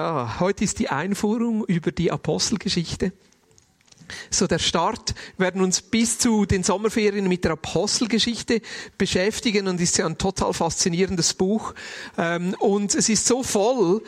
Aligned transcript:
Ja, 0.00 0.40
heute 0.40 0.64
ist 0.64 0.78
die 0.78 0.88
Einführung 0.88 1.62
über 1.66 1.92
die 1.92 2.10
Apostelgeschichte. 2.10 3.12
So 4.30 4.46
der 4.46 4.58
Start. 4.58 5.14
Wir 5.36 5.44
werden 5.44 5.60
uns 5.60 5.82
bis 5.82 6.16
zu 6.16 6.46
den 6.46 6.62
Sommerferien 6.62 7.28
mit 7.28 7.44
der 7.44 7.52
Apostelgeschichte 7.52 8.62
beschäftigen 8.96 9.68
und 9.68 9.78
ist 9.78 9.98
ja 9.98 10.06
ein 10.06 10.16
total 10.16 10.54
faszinierendes 10.54 11.34
Buch. 11.34 11.74
Ähm, 12.16 12.56
und 12.60 12.94
es 12.94 13.10
ist 13.10 13.26
so 13.26 13.42
voll 13.42 14.02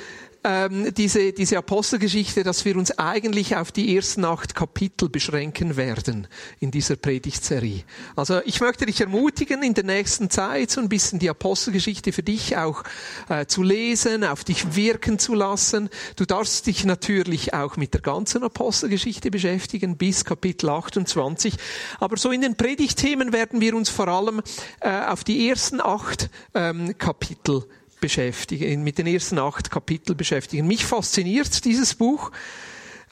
ähm, 0.45 0.93
diese, 0.95 1.33
diese 1.33 1.59
Apostelgeschichte, 1.59 2.43
dass 2.43 2.65
wir 2.65 2.77
uns 2.77 2.99
eigentlich 2.99 3.57
auf 3.57 3.71
die 3.71 3.95
ersten 3.95 4.25
acht 4.25 4.55
Kapitel 4.55 5.09
beschränken 5.09 5.77
werden 5.77 6.27
in 6.59 6.71
dieser 6.71 6.97
Predigtserie. 6.97 7.85
Also 8.17 8.41
ich 8.45 8.61
möchte 8.61 8.87
dich 8.87 9.01
ermutigen, 9.01 9.63
in 9.63 9.75
der 9.75 9.85
nächsten 9.85 10.31
Zeit 10.31 10.71
so 10.71 10.81
ein 10.81 10.89
bisschen 10.89 11.19
die 11.19 11.31
Apostelgeschichte 11.31 12.13
für 12.13 12.23
dich 12.23 12.57
auch 12.57 12.83
äh, 13.29 13.47
zu 13.47 13.63
lesen, 13.63 14.25
auf 14.25 14.45
dich 14.45 14.75
wirken 14.75 15.19
zu 15.19 15.35
lassen. 15.35 15.89
Du 16.17 16.25
darfst 16.25 16.67
dich 16.67 16.85
natürlich 16.85 17.55
auch 17.55 17.77
mit 17.77 17.95
der 17.95 18.01
ganzen 18.01 18.43
Apostelgeschichte 18.43 19.31
beschäftigen 19.31 19.97
bis 19.97 20.25
Kapitel 20.25 20.71
28. 20.71 21.55
Aber 22.01 22.17
so 22.17 22.33
in 22.33 22.41
den 22.41 22.57
Predigtthemen 22.57 23.33
werden 23.33 23.61
wir 23.61 23.77
uns 23.77 23.91
vor 23.91 24.09
allem 24.09 24.43
äh, 24.81 24.91
auf 25.07 25.25
die 25.25 25.49
ersten 25.49 25.81
acht 25.81 26.31
ähm, 26.55 26.97
Kapitel 26.99 27.65
beschäftigen, 28.03 28.85
mit 28.85 28.99
den 28.99 29.07
ersten 29.07 29.39
acht 29.39 29.71
Kapiteln 29.71 30.19
beschäftigen. 30.19 30.67
Mich 30.67 30.85
fasziniert 30.85 31.65
dieses 31.65 31.95
Buch. 31.95 32.31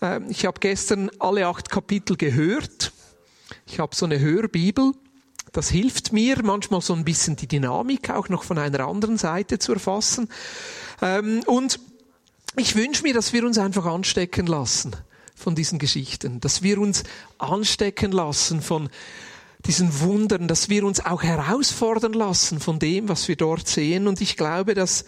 Ähm, 0.02 0.26
ich 0.28 0.44
habe 0.44 0.60
gestern 0.60 1.10
alle 1.18 1.46
acht 1.46 1.70
Kapitel 1.70 2.18
gehört. 2.18 2.92
Ich 3.66 3.78
habe 3.78 3.96
so 3.96 4.04
eine 4.04 4.20
Hörbibel. 4.20 4.92
Das 5.52 5.70
hilft 5.70 6.12
mir, 6.12 6.42
manchmal 6.42 6.82
so 6.82 6.92
ein 6.92 7.04
bisschen 7.04 7.36
die 7.36 7.48
Dynamik 7.48 8.10
auch 8.10 8.28
noch 8.28 8.44
von 8.44 8.58
einer 8.58 8.86
anderen 8.86 9.16
Seite 9.16 9.58
zu 9.58 9.72
erfassen. 9.72 10.28
Ähm, 11.00 11.42
und 11.46 11.80
ich 12.56 12.76
wünsche 12.76 13.04
mir, 13.04 13.14
dass 13.14 13.32
wir 13.32 13.44
uns 13.44 13.56
einfach 13.56 13.86
anstecken 13.86 14.46
lassen 14.46 14.94
von 15.34 15.54
diesen 15.54 15.78
Geschichten, 15.78 16.40
dass 16.40 16.62
wir 16.62 16.78
uns 16.78 17.04
anstecken 17.38 18.12
lassen 18.12 18.60
von 18.60 18.90
diesen 19.66 20.00
Wundern, 20.00 20.48
dass 20.48 20.68
wir 20.68 20.84
uns 20.84 21.04
auch 21.04 21.22
herausfordern 21.22 22.12
lassen 22.12 22.60
von 22.60 22.78
dem, 22.78 23.08
was 23.08 23.28
wir 23.28 23.36
dort 23.36 23.68
sehen. 23.68 24.08
Und 24.08 24.20
ich 24.20 24.36
glaube, 24.36 24.74
dass 24.74 25.04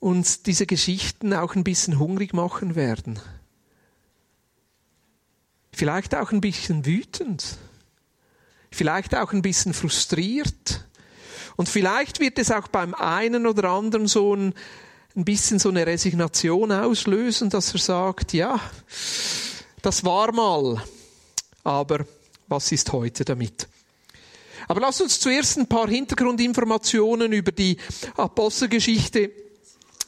uns 0.00 0.42
diese 0.42 0.66
Geschichten 0.66 1.34
auch 1.34 1.54
ein 1.54 1.64
bisschen 1.64 1.98
hungrig 1.98 2.32
machen 2.32 2.74
werden. 2.74 3.20
Vielleicht 5.72 6.14
auch 6.14 6.32
ein 6.32 6.40
bisschen 6.40 6.84
wütend. 6.84 7.58
Vielleicht 8.70 9.14
auch 9.14 9.32
ein 9.32 9.42
bisschen 9.42 9.72
frustriert. 9.72 10.86
Und 11.56 11.68
vielleicht 11.68 12.20
wird 12.20 12.38
es 12.38 12.50
auch 12.50 12.68
beim 12.68 12.94
einen 12.94 13.46
oder 13.46 13.70
anderen 13.70 14.06
so 14.06 14.34
ein, 14.34 14.54
ein 15.16 15.24
bisschen 15.24 15.58
so 15.58 15.68
eine 15.68 15.86
Resignation 15.86 16.72
auslösen, 16.72 17.50
dass 17.50 17.72
er 17.72 17.80
sagt, 17.80 18.32
ja, 18.32 18.60
das 19.82 20.04
war 20.04 20.32
mal, 20.32 20.82
aber 21.64 22.06
was 22.50 22.72
ist 22.72 22.92
heute 22.92 23.24
damit? 23.24 23.68
Aber 24.68 24.80
lasst 24.80 25.00
uns 25.00 25.18
zuerst 25.20 25.58
ein 25.58 25.66
paar 25.66 25.88
Hintergrundinformationen 25.88 27.32
über 27.32 27.52
die 27.52 27.76
Apostelgeschichte 28.16 29.30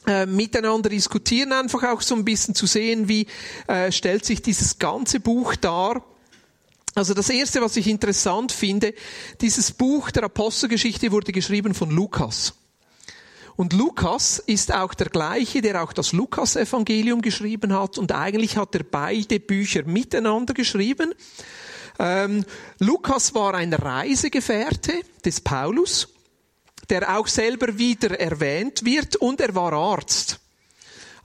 äh, 0.05 0.25
miteinander 0.25 0.89
diskutieren, 0.89 1.53
einfach 1.53 1.83
auch 1.83 2.01
so 2.01 2.15
ein 2.15 2.25
bisschen 2.25 2.53
zu 2.55 2.65
sehen, 2.65 3.07
wie 3.07 3.27
äh, 3.67 3.91
stellt 3.91 4.25
sich 4.25 4.41
dieses 4.41 4.77
ganze 4.77 5.19
Buch 5.19 5.55
dar. 5.55 6.03
Also 6.95 7.13
das 7.13 7.29
Erste, 7.29 7.61
was 7.61 7.75
ich 7.77 7.87
interessant 7.87 8.51
finde, 8.51 8.93
dieses 9.41 9.71
Buch 9.71 10.11
der 10.11 10.23
Apostelgeschichte 10.23 11.11
wurde 11.11 11.31
geschrieben 11.31 11.73
von 11.73 11.89
Lukas. 11.89 12.53
Und 13.55 13.73
Lukas 13.73 14.39
ist 14.39 14.73
auch 14.73 14.93
der 14.93 15.07
gleiche, 15.07 15.61
der 15.61 15.83
auch 15.83 15.93
das 15.93 16.11
Lukas-Evangelium 16.11 17.21
geschrieben 17.21 17.73
hat. 17.73 17.97
Und 17.97 18.11
eigentlich 18.11 18.57
hat 18.57 18.75
er 18.75 18.83
beide 18.83 19.39
Bücher 19.39 19.83
miteinander 19.83 20.53
geschrieben. 20.53 21.13
Ähm, 21.99 22.45
Lukas 22.79 23.33
war 23.35 23.53
ein 23.53 23.73
Reisegefährte 23.73 24.93
des 25.23 25.41
Paulus, 25.41 26.09
der 26.89 27.17
auch 27.17 27.27
selber 27.27 27.77
wieder 27.77 28.19
erwähnt 28.19 28.83
wird 28.83 29.15
und 29.15 29.39
er 29.41 29.55
war 29.55 29.73
Arzt. 29.73 30.39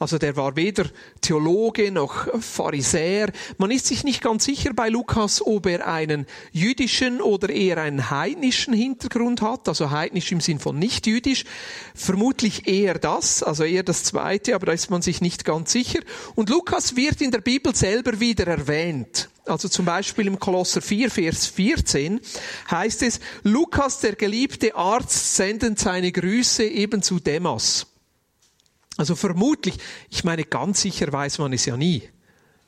Also 0.00 0.16
der 0.16 0.36
war 0.36 0.54
weder 0.54 0.84
Theologe 1.20 1.90
noch 1.90 2.28
Pharisäer. 2.40 3.32
Man 3.56 3.72
ist 3.72 3.86
sich 3.86 4.04
nicht 4.04 4.22
ganz 4.22 4.44
sicher 4.44 4.72
bei 4.72 4.88
Lukas, 4.88 5.44
ob 5.44 5.66
er 5.66 5.88
einen 5.88 6.26
jüdischen 6.52 7.20
oder 7.20 7.50
eher 7.50 7.78
einen 7.78 8.08
heidnischen 8.08 8.74
Hintergrund 8.74 9.42
hat, 9.42 9.68
also 9.68 9.90
heidnisch 9.90 10.30
im 10.30 10.40
Sinn 10.40 10.60
von 10.60 10.78
nicht 10.78 11.08
jüdisch. 11.08 11.44
Vermutlich 11.96 12.68
eher 12.68 12.94
das, 12.94 13.42
also 13.42 13.64
eher 13.64 13.82
das 13.82 14.04
zweite, 14.04 14.54
aber 14.54 14.66
da 14.66 14.72
ist 14.72 14.88
man 14.88 15.02
sich 15.02 15.20
nicht 15.20 15.44
ganz 15.44 15.72
sicher. 15.72 16.00
Und 16.36 16.48
Lukas 16.48 16.94
wird 16.94 17.20
in 17.20 17.32
der 17.32 17.40
Bibel 17.40 17.74
selber 17.74 18.20
wieder 18.20 18.46
erwähnt. 18.46 19.28
Also 19.48 19.68
zum 19.68 19.84
Beispiel 19.84 20.26
im 20.26 20.38
Kolosser 20.38 20.82
4, 20.82 21.10
Vers 21.10 21.46
14 21.46 22.20
heißt 22.70 23.02
es, 23.02 23.20
Lukas, 23.42 24.00
der 24.00 24.14
geliebte 24.14 24.74
Arzt, 24.74 25.36
sendet 25.36 25.78
seine 25.78 26.12
Grüße 26.12 26.64
eben 26.64 27.02
zu 27.02 27.18
Demas. 27.18 27.86
Also 28.96 29.14
vermutlich, 29.14 29.78
ich 30.10 30.24
meine, 30.24 30.44
ganz 30.44 30.82
sicher 30.82 31.12
weiß 31.12 31.38
man 31.38 31.52
es 31.52 31.66
ja 31.66 31.76
nie. 31.76 32.02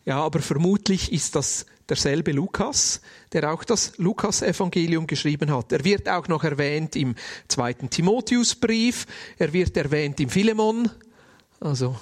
Ja, 0.04 0.18
aber 0.18 0.40
vermutlich 0.40 1.12
ist 1.12 1.36
das 1.36 1.66
derselbe 1.88 2.32
Lukas, 2.32 3.00
der 3.32 3.52
auch 3.52 3.64
das 3.64 3.92
Lukas-Evangelium 3.98 5.06
geschrieben 5.06 5.52
hat. 5.52 5.72
Er 5.72 5.84
wird 5.84 6.08
auch 6.08 6.28
noch 6.28 6.44
erwähnt 6.44 6.96
im 6.96 7.16
zweiten 7.48 7.90
Timotheusbrief, 7.90 9.06
er 9.38 9.52
wird 9.52 9.76
erwähnt 9.76 10.20
im 10.20 10.30
Philemon, 10.30 10.88
also 11.58 11.96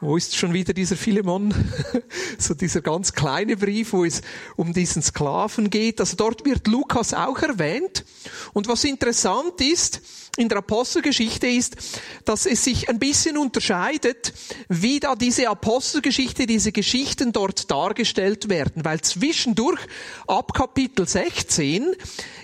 wo 0.00 0.16
ist 0.16 0.34
schon 0.34 0.52
wieder 0.54 0.72
dieser 0.72 0.96
Philemon? 0.96 1.54
so 2.38 2.54
dieser 2.54 2.80
ganz 2.80 3.12
kleine 3.12 3.56
Brief, 3.56 3.92
wo 3.92 4.04
es 4.04 4.22
um 4.56 4.72
diesen 4.72 5.02
Sklaven 5.02 5.68
geht. 5.68 6.00
Also 6.00 6.16
dort 6.16 6.44
wird 6.44 6.66
Lukas 6.66 7.12
auch 7.12 7.38
erwähnt. 7.42 8.04
Und 8.52 8.66
was 8.66 8.84
interessant 8.84 9.60
ist, 9.60 10.00
in 10.36 10.48
der 10.48 10.58
Apostelgeschichte 10.58 11.46
ist, 11.46 11.76
dass 12.24 12.46
es 12.46 12.64
sich 12.64 12.88
ein 12.88 12.98
bisschen 12.98 13.36
unterscheidet, 13.36 14.32
wie 14.68 15.00
da 15.00 15.14
diese 15.14 15.48
Apostelgeschichte, 15.48 16.46
diese 16.46 16.72
Geschichten 16.72 17.32
dort 17.32 17.70
dargestellt 17.70 18.48
werden. 18.48 18.84
Weil 18.84 19.02
zwischendurch, 19.02 19.80
ab 20.26 20.54
Kapitel 20.54 21.06
16, 21.06 21.94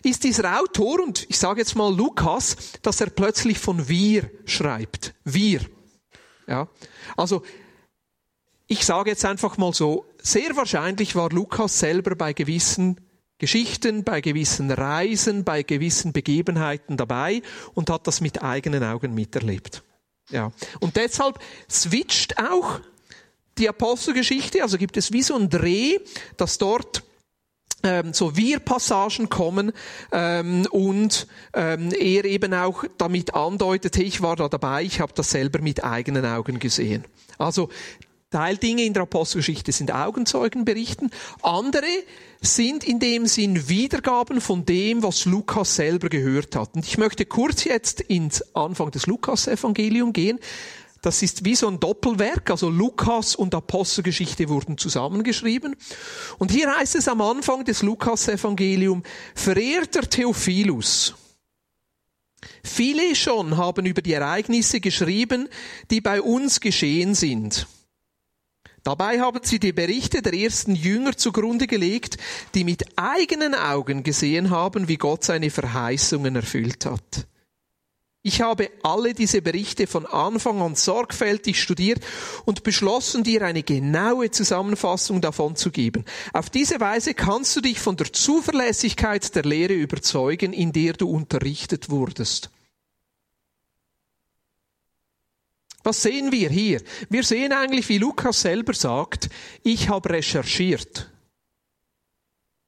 ist 0.03 0.25
dieser 0.25 0.61
Autor, 0.61 1.03
und 1.03 1.27
ich 1.31 1.39
sage 1.39 1.61
jetzt 1.61 1.77
mal 1.77 1.95
Lukas, 1.95 2.57
dass 2.83 3.01
er 3.01 3.09
plötzlich 3.09 3.59
von 3.59 3.89
wir 3.89 4.31
schreibt. 4.45 5.15
Wir. 5.25 5.61
Ja. 6.47 6.69
Also, 7.17 7.43
ich 8.67 8.85
sage 8.85 9.11
jetzt 9.11 9.25
einfach 9.25 9.59
mal 9.59 9.73
so, 9.73 10.07
sehr 10.21 10.57
wahrscheinlich 10.57 11.15
war 11.15 11.31
Lukas 11.31 11.79
selber 11.79 12.17
bei 12.17 12.33
gewissen 12.33 13.01
Geschichten, 13.39 14.03
bei 14.03 14.21
gewissen 14.21 14.71
Reisen, 14.71 15.45
bei 15.45 15.63
gewissen 15.63 16.13
Begebenheiten 16.13 16.97
dabei 16.97 17.43
und 17.75 17.91
hat 17.91 18.07
das 18.07 18.21
mit 18.21 18.43
eigenen 18.43 18.83
Augen 18.83 19.15
miterlebt. 19.15 19.83
Ja. 20.31 20.53
Und 20.81 20.97
deshalb 20.97 21.39
switcht 21.71 22.39
auch 22.39 22.81
die 23.59 23.69
Apostelgeschichte, 23.69 24.63
also 24.63 24.79
gibt 24.79 24.97
es 24.97 25.13
wie 25.13 25.23
so 25.23 25.37
ein 25.37 25.49
Dreh, 25.49 25.99
dass 26.37 26.59
dort 26.59 27.05
ähm, 27.87 28.13
so 28.13 28.37
Wir-Passagen 28.37 29.29
kommen 29.29 29.73
ähm, 30.13 30.67
und 30.71 31.27
ähm, 31.55 31.91
er 31.93 32.25
eben 32.25 32.53
auch 32.53 32.85
damit 32.99 33.35
andeutet, 33.35 33.97
ich 33.97 34.21
war 34.21 34.37
da 34.37 34.49
dabei, 34.49 34.83
ich 34.83 35.01
habe 35.01 35.13
das 35.15 35.31
selber 35.31 35.61
mit 35.61 35.85
eigenen 35.85 36.27
Augen 36.27 36.59
gesehen. 36.59 37.05
Also 37.39 37.69
Teildinge 38.31 38.83
in 38.83 38.93
der 38.93 39.05
Apostelgeschichte 39.05 39.73
sind 39.73 39.95
Augenzeugenberichten, 39.95 41.11
andere 41.43 41.87
sind 42.41 42.85
in 42.85 42.99
dem 42.99 43.27
Sinn 43.27 43.69
Wiedergaben 43.69 44.41
von 44.41 44.67
dem, 44.67 45.03
was 45.03 45.25
Lukas 45.25 45.77
selber 45.77 46.09
gehört 46.09 46.57
hat. 46.57 46.75
Und 46.75 46.85
ich 46.85 46.99
möchte 46.99 47.25
kurz 47.25 47.65
jetzt 47.65 48.01
ins 48.01 48.55
Anfang 48.55 48.91
des 48.91 49.07
Lukas-Evangelium 49.07 50.13
gehen. 50.13 50.39
Das 51.07 51.23
ist 51.23 51.45
wie 51.45 51.55
so 51.55 51.69
ein 51.69 51.79
Doppelwerk, 51.79 52.51
also 52.51 52.69
Lukas 52.69 53.37
und 53.37 53.55
Apostelgeschichte 53.55 54.49
wurden 54.49 54.77
zusammengeschrieben. 54.77 55.77
Und 56.39 56.51
hier 56.51 56.77
heißt 56.77 56.97
es 56.97 57.07
am 57.07 57.21
Anfang 57.21 57.65
des 57.65 57.83
Lukas-Evangelium, 57.83 59.05
verehrter 59.37 60.01
Theophilus, 60.11 61.15
viele 62.65 63.15
schon 63.15 63.57
haben 63.57 63.87
über 63.87 64.03
die 64.03 64.15
Ereignisse 64.15 64.81
geschrieben, 64.81 65.49
die 65.93 66.01
bei 66.01 66.21
uns 66.21 66.59
geschehen 66.59 67.15
sind. 67.15 67.69
Dabei 68.83 69.21
haben 69.21 69.43
sie 69.45 69.61
die 69.61 69.73
Berichte 69.73 70.23
der 70.23 70.35
ersten 70.35 70.75
Jünger 70.75 71.17
zugrunde 71.17 71.69
gelegt, 71.69 72.17
die 72.57 72.65
mit 72.65 72.99
eigenen 72.99 73.55
Augen 73.55 74.03
gesehen 74.03 74.51
haben, 74.51 74.89
wie 74.89 74.97
Gott 74.97 75.23
seine 75.23 75.51
Verheißungen 75.51 76.35
erfüllt 76.35 76.85
hat. 76.85 77.29
Ich 78.27 78.41
habe 78.41 78.73
alle 78.83 79.15
diese 79.15 79.41
Berichte 79.41 79.87
von 79.87 80.05
Anfang 80.05 80.61
an 80.61 80.75
sorgfältig 80.75 81.63
studiert 81.63 82.05
und 82.45 82.65
beschlossen, 82.65 83.23
dir 83.23 83.43
eine 83.43 83.63
genaue 83.63 84.33
Zusammenfassung 84.33 85.21
davon 85.21 85.55
zu 85.55 85.71
geben. 85.71 86.05
Auf 86.33 86.51
diese 86.51 86.81
Weise 86.81 87.15
kannst 87.15 87.55
du 87.55 87.61
dich 87.61 87.79
von 87.79 87.97
der 87.97 88.13
Zuverlässigkeit 88.13 89.33
der 89.37 89.45
Lehre 89.45 89.75
überzeugen, 89.75 90.53
in 90.53 90.73
der 90.73 90.95
du 90.95 91.09
unterrichtet 91.09 91.89
wurdest. 91.89 92.51
Was 95.85 96.03
sehen 96.03 96.33
wir 96.33 96.51
hier? 96.51 96.83
Wir 97.09 97.23
sehen 97.23 97.53
eigentlich, 97.53 97.89
wie 97.89 97.99
Lukas 97.99 98.41
selber 98.41 98.75
sagt, 98.75 99.31
ich 99.63 99.89
habe 99.89 100.11
recherchiert. 100.11 101.13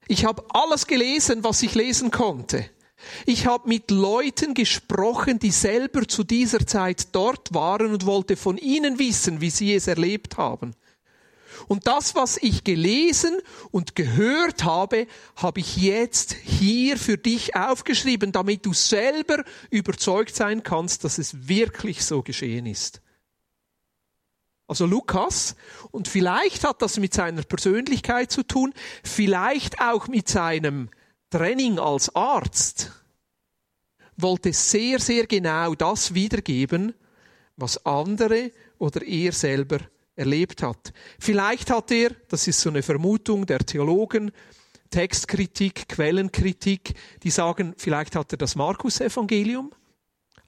Ich 0.06 0.24
habe 0.24 0.44
alles 0.50 0.86
gelesen, 0.86 1.42
was 1.42 1.64
ich 1.64 1.74
lesen 1.74 2.12
konnte. 2.12 2.70
Ich 3.26 3.46
habe 3.46 3.68
mit 3.68 3.90
Leuten 3.90 4.54
gesprochen, 4.54 5.38
die 5.38 5.50
selber 5.50 6.06
zu 6.06 6.24
dieser 6.24 6.66
Zeit 6.66 7.14
dort 7.14 7.54
waren 7.54 7.92
und 7.92 8.06
wollte 8.06 8.36
von 8.36 8.56
ihnen 8.58 8.98
wissen, 8.98 9.40
wie 9.40 9.50
sie 9.50 9.74
es 9.74 9.86
erlebt 9.86 10.36
haben. 10.36 10.74
Und 11.66 11.86
das, 11.86 12.14
was 12.14 12.38
ich 12.38 12.64
gelesen 12.64 13.36
und 13.70 13.94
gehört 13.94 14.64
habe, 14.64 15.06
habe 15.36 15.60
ich 15.60 15.76
jetzt 15.76 16.34
hier 16.34 16.96
für 16.96 17.18
dich 17.18 17.56
aufgeschrieben, 17.56 18.32
damit 18.32 18.64
du 18.64 18.72
selber 18.72 19.44
überzeugt 19.70 20.34
sein 20.34 20.62
kannst, 20.62 21.04
dass 21.04 21.18
es 21.18 21.48
wirklich 21.48 22.04
so 22.04 22.22
geschehen 22.22 22.66
ist 22.66 23.02
also 24.68 24.84
Lukas, 24.84 25.56
und 25.90 26.08
vielleicht 26.08 26.62
hat 26.64 26.82
das 26.82 26.98
mit 26.98 27.14
seiner 27.14 27.42
Persönlichkeit 27.42 28.30
zu 28.30 28.42
tun, 28.42 28.74
vielleicht 29.02 29.80
auch 29.80 30.08
mit 30.08 30.28
seinem 30.28 30.90
Training 31.30 31.78
als 31.78 32.14
Arzt, 32.14 32.90
wollte 34.16 34.52
sehr, 34.52 34.98
sehr 34.98 35.26
genau 35.26 35.74
das 35.74 36.14
wiedergeben, 36.14 36.94
was 37.56 37.84
andere 37.84 38.50
oder 38.78 39.02
er 39.02 39.32
selber 39.32 39.78
erlebt 40.16 40.62
hat. 40.62 40.92
Vielleicht 41.18 41.70
hat 41.70 41.90
er, 41.90 42.10
das 42.28 42.46
ist 42.48 42.60
so 42.60 42.70
eine 42.70 42.82
Vermutung 42.82 43.46
der 43.46 43.60
Theologen, 43.60 44.32
Textkritik, 44.90 45.88
Quellenkritik, 45.88 46.94
die 47.22 47.30
sagen, 47.30 47.74
vielleicht 47.76 48.16
hat 48.16 48.32
er 48.32 48.38
das 48.38 48.56
Markus-Evangelium 48.56 49.70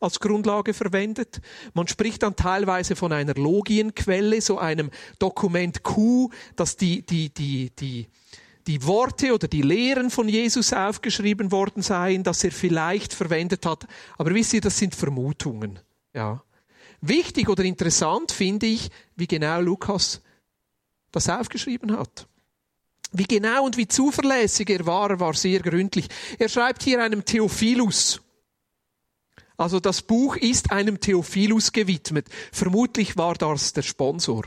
als 0.00 0.18
Grundlage 0.18 0.72
verwendet. 0.72 1.40
Man 1.74 1.86
spricht 1.86 2.22
dann 2.22 2.36
teilweise 2.36 2.96
von 2.96 3.12
einer 3.12 3.34
Logienquelle, 3.34 4.40
so 4.40 4.58
einem 4.58 4.90
Dokument 5.18 5.82
Q, 5.82 6.30
das 6.56 6.76
die, 6.76 7.04
die, 7.04 7.28
die, 7.28 7.70
die, 7.78 8.08
die 8.70 8.86
Worte 8.86 9.34
oder 9.34 9.48
die 9.48 9.62
Lehren 9.62 10.10
von 10.10 10.28
Jesus 10.28 10.72
aufgeschrieben 10.72 11.50
worden 11.50 11.82
seien, 11.82 12.22
dass 12.22 12.44
er 12.44 12.52
vielleicht 12.52 13.12
verwendet 13.12 13.66
hat. 13.66 13.88
Aber 14.16 14.32
wisst 14.32 14.52
ihr, 14.52 14.60
das 14.60 14.78
sind 14.78 14.94
Vermutungen. 14.94 15.80
Ja. 16.14 16.44
Wichtig 17.00 17.48
oder 17.48 17.64
interessant 17.64 18.30
finde 18.30 18.66
ich, 18.66 18.88
wie 19.16 19.26
genau 19.26 19.60
Lukas 19.60 20.22
das 21.10 21.28
aufgeschrieben 21.28 21.98
hat. 21.98 22.28
Wie 23.10 23.24
genau 23.24 23.64
und 23.64 23.76
wie 23.76 23.88
zuverlässig 23.88 24.70
er 24.70 24.86
war, 24.86 25.18
war 25.18 25.34
sehr 25.34 25.58
gründlich. 25.58 26.06
Er 26.38 26.48
schreibt 26.48 26.84
hier 26.84 27.02
einem 27.02 27.24
Theophilus. 27.24 28.20
Also 29.56 29.80
das 29.80 30.00
Buch 30.00 30.36
ist 30.36 30.70
einem 30.70 31.00
Theophilus 31.00 31.72
gewidmet. 31.72 32.28
Vermutlich 32.52 33.16
war 33.16 33.34
das 33.34 33.72
der 33.72 33.82
Sponsor. 33.82 34.44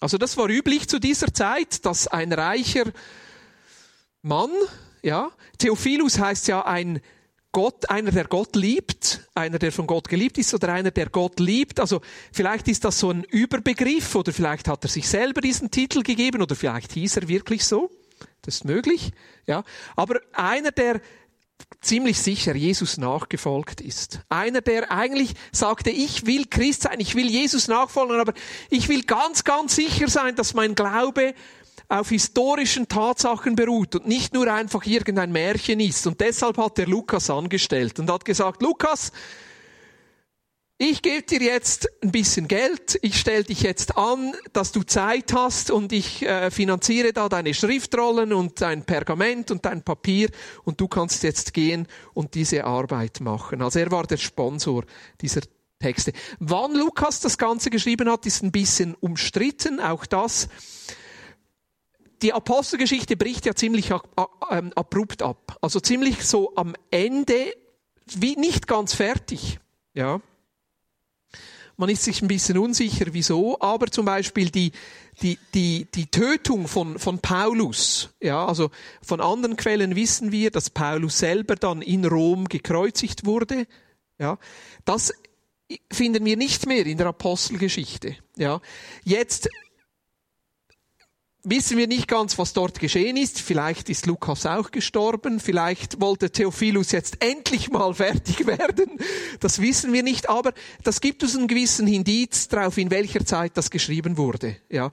Also 0.00 0.18
das 0.18 0.36
war 0.36 0.48
üblich 0.48 0.88
zu 0.88 0.98
dieser 0.98 1.32
Zeit, 1.32 1.84
dass 1.86 2.06
ein 2.06 2.32
reicher 2.32 2.84
Mann, 4.22 4.50
ja, 5.02 5.30
Theophilus 5.58 6.18
heißt 6.18 6.48
ja 6.48 6.64
ein 6.66 7.00
Gott, 7.52 7.88
einer, 7.88 8.10
der 8.10 8.26
Gott 8.26 8.54
liebt, 8.54 9.26
einer, 9.34 9.58
der 9.58 9.72
von 9.72 9.86
Gott 9.86 10.08
geliebt 10.08 10.36
ist 10.36 10.52
oder 10.52 10.74
einer, 10.74 10.90
der 10.90 11.08
Gott 11.08 11.40
liebt. 11.40 11.80
Also 11.80 12.02
vielleicht 12.30 12.68
ist 12.68 12.84
das 12.84 12.98
so 12.98 13.10
ein 13.10 13.24
Überbegriff 13.24 14.14
oder 14.14 14.30
vielleicht 14.34 14.68
hat 14.68 14.84
er 14.84 14.90
sich 14.90 15.08
selber 15.08 15.40
diesen 15.40 15.70
Titel 15.70 16.02
gegeben 16.02 16.42
oder 16.42 16.54
vielleicht 16.54 16.92
hieß 16.92 17.16
er 17.16 17.28
wirklich 17.28 17.64
so. 17.64 17.90
Das 18.42 18.56
ist 18.56 18.64
möglich, 18.66 19.12
ja. 19.46 19.64
Aber 19.96 20.20
einer, 20.34 20.70
der 20.70 21.00
ziemlich 21.80 22.18
sicher 22.18 22.54
Jesus 22.54 22.96
nachgefolgt 22.96 23.80
ist. 23.80 24.20
Einer, 24.28 24.60
der 24.60 24.90
eigentlich 24.90 25.34
sagte, 25.52 25.90
ich 25.90 26.26
will 26.26 26.46
Christ 26.46 26.82
sein, 26.82 27.00
ich 27.00 27.14
will 27.14 27.28
Jesus 27.28 27.68
nachfolgen, 27.68 28.20
aber 28.20 28.34
ich 28.70 28.88
will 28.88 29.02
ganz, 29.02 29.44
ganz 29.44 29.76
sicher 29.76 30.08
sein, 30.08 30.34
dass 30.34 30.54
mein 30.54 30.74
Glaube 30.74 31.34
auf 31.88 32.08
historischen 32.08 32.88
Tatsachen 32.88 33.54
beruht 33.54 33.94
und 33.94 34.08
nicht 34.08 34.34
nur 34.34 34.52
einfach 34.52 34.84
irgendein 34.84 35.30
Märchen 35.30 35.78
ist. 35.78 36.06
Und 36.06 36.20
deshalb 36.20 36.58
hat 36.58 36.78
er 36.78 36.86
Lukas 36.86 37.30
angestellt 37.30 37.98
und 38.00 38.10
hat 38.10 38.24
gesagt, 38.24 38.62
Lukas, 38.62 39.12
ich 40.78 41.00
gebe 41.00 41.22
dir 41.22 41.40
jetzt 41.40 41.88
ein 42.02 42.12
bisschen 42.12 42.48
Geld, 42.48 42.98
ich 43.00 43.18
stelle 43.18 43.44
dich 43.44 43.62
jetzt 43.62 43.96
an, 43.96 44.34
dass 44.52 44.72
du 44.72 44.82
Zeit 44.82 45.32
hast 45.32 45.70
und 45.70 45.90
ich 45.92 46.22
äh, 46.22 46.50
finanziere 46.50 47.14
da 47.14 47.30
deine 47.30 47.54
Schriftrollen 47.54 48.34
und 48.34 48.60
dein 48.60 48.84
Pergament 48.84 49.50
und 49.50 49.64
dein 49.64 49.82
Papier 49.82 50.28
und 50.64 50.78
du 50.80 50.86
kannst 50.86 51.22
jetzt 51.22 51.54
gehen 51.54 51.86
und 52.12 52.34
diese 52.34 52.64
Arbeit 52.64 53.20
machen. 53.20 53.62
Also 53.62 53.78
er 53.78 53.90
war 53.90 54.06
der 54.06 54.18
Sponsor 54.18 54.84
dieser 55.22 55.40
Texte. 55.78 56.12
Wann 56.40 56.74
Lukas 56.74 57.20
das 57.20 57.38
Ganze 57.38 57.70
geschrieben 57.70 58.10
hat, 58.10 58.26
ist 58.26 58.42
ein 58.42 58.52
bisschen 58.52 58.94
umstritten, 58.96 59.80
auch 59.80 60.04
das. 60.04 60.48
Die 62.20 62.34
Apostelgeschichte 62.34 63.16
bricht 63.16 63.46
ja 63.46 63.54
ziemlich 63.54 63.92
ähm, 64.50 64.72
abrupt 64.74 65.22
ab, 65.22 65.56
also 65.62 65.80
ziemlich 65.80 66.26
so 66.26 66.54
am 66.54 66.74
Ende, 66.90 67.54
wie 68.06 68.36
nicht 68.36 68.66
ganz 68.66 68.94
fertig, 68.94 69.58
ja. 69.94 70.20
Man 71.76 71.90
ist 71.90 72.04
sich 72.04 72.22
ein 72.22 72.28
bisschen 72.28 72.56
unsicher, 72.56 73.06
wieso, 73.12 73.60
aber 73.60 73.88
zum 73.88 74.06
Beispiel 74.06 74.50
die, 74.50 74.72
die, 75.22 75.38
die, 75.54 75.86
die 75.94 76.06
Tötung 76.06 76.68
von, 76.68 76.98
von 76.98 77.18
Paulus, 77.18 78.10
ja, 78.20 78.46
also 78.46 78.70
von 79.02 79.20
anderen 79.20 79.56
Quellen 79.56 79.94
wissen 79.94 80.32
wir, 80.32 80.50
dass 80.50 80.70
Paulus 80.70 81.18
selber 81.18 81.56
dann 81.56 81.82
in 81.82 82.04
Rom 82.04 82.46
gekreuzigt 82.46 83.26
wurde, 83.26 83.66
ja. 84.18 84.38
Das 84.84 85.12
finden 85.92 86.24
wir 86.24 86.36
nicht 86.36 86.66
mehr 86.66 86.86
in 86.86 86.96
der 86.96 87.08
Apostelgeschichte, 87.08 88.16
ja. 88.36 88.60
Jetzt 89.04 89.48
wissen 91.48 91.78
wir 91.78 91.86
nicht 91.86 92.08
ganz, 92.08 92.38
was 92.38 92.52
dort 92.52 92.80
geschehen 92.80 93.16
ist. 93.16 93.40
Vielleicht 93.40 93.88
ist 93.88 94.06
Lukas 94.06 94.46
auch 94.46 94.72
gestorben. 94.72 95.38
Vielleicht 95.38 96.00
wollte 96.00 96.30
Theophilus 96.30 96.90
jetzt 96.90 97.22
endlich 97.22 97.70
mal 97.70 97.94
fertig 97.94 98.46
werden. 98.46 98.98
Das 99.38 99.60
wissen 99.60 99.92
wir 99.92 100.02
nicht. 100.02 100.28
Aber 100.28 100.52
das 100.82 101.00
gibt 101.00 101.22
uns 101.22 101.36
einen 101.36 101.46
gewissen 101.46 101.86
Indiz 101.86 102.48
darauf, 102.48 102.76
in 102.78 102.90
welcher 102.90 103.24
Zeit 103.24 103.56
das 103.56 103.70
geschrieben 103.70 104.16
wurde. 104.16 104.56
Ja. 104.68 104.90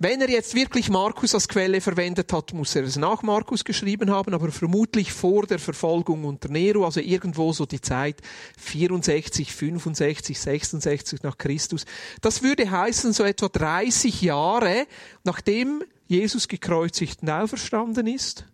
Wenn 0.00 0.20
er 0.20 0.28
jetzt 0.28 0.54
wirklich 0.54 0.90
Markus 0.90 1.32
als 1.32 1.46
Quelle 1.46 1.80
verwendet 1.80 2.32
hat, 2.32 2.52
muss 2.52 2.74
er 2.74 2.82
es 2.82 2.96
nach 2.96 3.22
Markus 3.22 3.64
geschrieben 3.64 4.10
haben, 4.10 4.34
aber 4.34 4.50
vermutlich 4.50 5.12
vor 5.12 5.46
der 5.46 5.60
Verfolgung 5.60 6.24
unter 6.24 6.48
Nero, 6.48 6.84
also 6.84 6.98
irgendwo 6.98 7.52
so 7.52 7.66
die 7.66 7.80
Zeit 7.80 8.16
64, 8.58 9.52
65, 9.52 10.40
66 10.40 11.22
nach 11.22 11.38
Christus. 11.38 11.84
Das 12.20 12.42
würde 12.42 12.68
heißen, 12.68 13.12
so 13.12 13.22
etwa 13.22 13.48
30 13.48 14.22
Jahre 14.22 14.86
nachdem 15.24 15.83
Jesus 16.06 16.48
gekreuzigt 16.48 17.22
und 17.22 17.30
auferstanden 17.30 18.06
ist. 18.06 18.46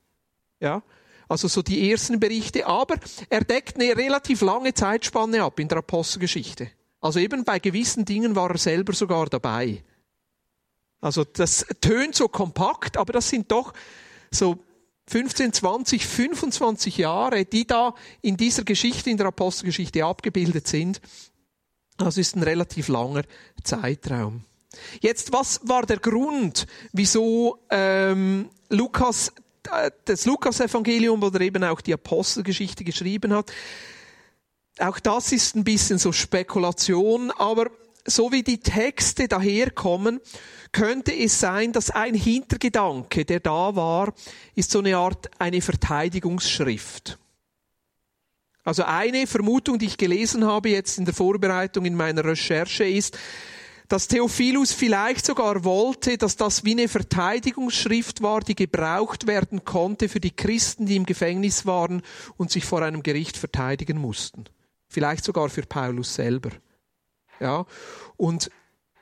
Ja, 0.60 0.82
also 1.28 1.48
so 1.48 1.62
die 1.62 1.90
ersten 1.90 2.18
Berichte, 2.18 2.66
aber 2.66 2.96
er 3.28 3.44
deckt 3.44 3.76
eine 3.76 3.96
relativ 3.96 4.40
lange 4.40 4.74
Zeitspanne 4.74 5.42
ab 5.42 5.60
in 5.60 5.68
der 5.68 5.78
Apostelgeschichte. 5.78 6.70
Also 7.00 7.18
eben 7.20 7.44
bei 7.44 7.58
gewissen 7.58 8.04
Dingen 8.04 8.36
war 8.36 8.50
er 8.50 8.58
selber 8.58 8.92
sogar 8.92 9.26
dabei. 9.26 9.82
Also 11.00 11.24
das 11.24 11.64
tönt 11.80 12.14
so 12.14 12.28
kompakt, 12.28 12.96
aber 12.96 13.12
das 13.12 13.28
sind 13.28 13.50
doch 13.50 13.72
so 14.30 14.58
15, 15.06 15.52
20, 15.52 16.06
25 16.06 16.98
Jahre, 16.98 17.44
die 17.44 17.66
da 17.66 17.94
in 18.22 18.36
dieser 18.36 18.64
Geschichte, 18.64 19.10
in 19.10 19.16
der 19.16 19.26
Apostelgeschichte 19.26 20.04
abgebildet 20.04 20.68
sind. 20.68 21.00
Das 21.96 22.16
ist 22.16 22.36
ein 22.36 22.42
relativ 22.42 22.88
langer 22.88 23.22
Zeitraum. 23.62 24.44
Jetzt, 25.00 25.32
was 25.32 25.60
war 25.64 25.84
der 25.86 25.98
Grund, 25.98 26.66
wieso 26.92 27.58
ähm, 27.70 28.50
Lukas 28.68 29.32
äh, 29.70 29.90
das 30.04 30.24
Lukas-Evangelium 30.24 31.22
oder 31.22 31.40
eben 31.40 31.64
auch 31.64 31.80
die 31.80 31.92
Apostelgeschichte 31.92 32.84
geschrieben 32.84 33.34
hat? 33.34 33.52
Auch 34.78 34.98
das 34.98 35.32
ist 35.32 35.56
ein 35.56 35.64
bisschen 35.64 35.98
so 35.98 36.12
Spekulation, 36.12 37.30
aber 37.32 37.70
so 38.06 38.32
wie 38.32 38.42
die 38.42 38.60
Texte 38.60 39.28
daherkommen, 39.28 40.20
könnte 40.72 41.12
es 41.14 41.38
sein, 41.38 41.72
dass 41.72 41.90
ein 41.90 42.14
Hintergedanke, 42.14 43.24
der 43.24 43.40
da 43.40 43.74
war, 43.74 44.14
ist 44.54 44.70
so 44.70 44.78
eine 44.78 44.96
Art 44.96 45.30
eine 45.38 45.60
Verteidigungsschrift. 45.60 47.18
Also 48.62 48.84
eine 48.84 49.26
Vermutung, 49.26 49.78
die 49.78 49.86
ich 49.86 49.96
gelesen 49.96 50.44
habe 50.44 50.70
jetzt 50.70 50.98
in 50.98 51.04
der 51.04 51.14
Vorbereitung 51.14 51.84
in 51.84 51.94
meiner 51.94 52.24
Recherche 52.24 52.84
ist, 52.84 53.18
dass 53.90 54.06
Theophilus 54.06 54.72
vielleicht 54.72 55.26
sogar 55.26 55.64
wollte, 55.64 56.16
dass 56.16 56.36
das 56.36 56.64
wie 56.64 56.70
eine 56.70 56.86
Verteidigungsschrift 56.86 58.22
war, 58.22 58.40
die 58.40 58.54
gebraucht 58.54 59.26
werden 59.26 59.64
konnte 59.64 60.08
für 60.08 60.20
die 60.20 60.30
Christen, 60.30 60.86
die 60.86 60.94
im 60.94 61.04
Gefängnis 61.04 61.66
waren 61.66 62.02
und 62.36 62.52
sich 62.52 62.64
vor 62.64 62.82
einem 62.82 63.02
Gericht 63.02 63.36
verteidigen 63.36 63.98
mussten. 63.98 64.44
Vielleicht 64.86 65.24
sogar 65.24 65.48
für 65.48 65.62
Paulus 65.62 66.14
selber. 66.14 66.50
Ja. 67.40 67.66
Und 68.16 68.52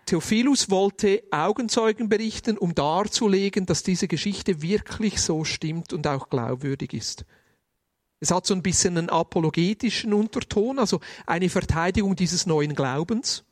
Theophilus 0.07 0.71
wollte 0.71 1.23
Augenzeugen 1.30 2.09
berichten, 2.09 2.57
um 2.57 2.75
darzulegen, 2.75 3.66
dass 3.66 3.83
diese 3.83 4.09
Geschichte 4.09 4.62
wirklich 4.62 5.21
so 5.21 5.45
stimmt 5.45 5.92
und 5.92 6.07
auch 6.07 6.30
glaubwürdig 6.30 6.95
ist. 6.95 7.26
Es 8.21 8.30
hat 8.30 8.47
so 8.47 8.54
ein 8.54 8.62
bisschen 8.62 8.97
einen 8.97 9.11
apologetischen 9.11 10.14
Unterton, 10.14 10.78
also 10.78 11.00
eine 11.26 11.50
Verteidigung 11.50 12.16
dieses 12.16 12.47
neuen 12.47 12.75
Glaubens. 12.75 13.45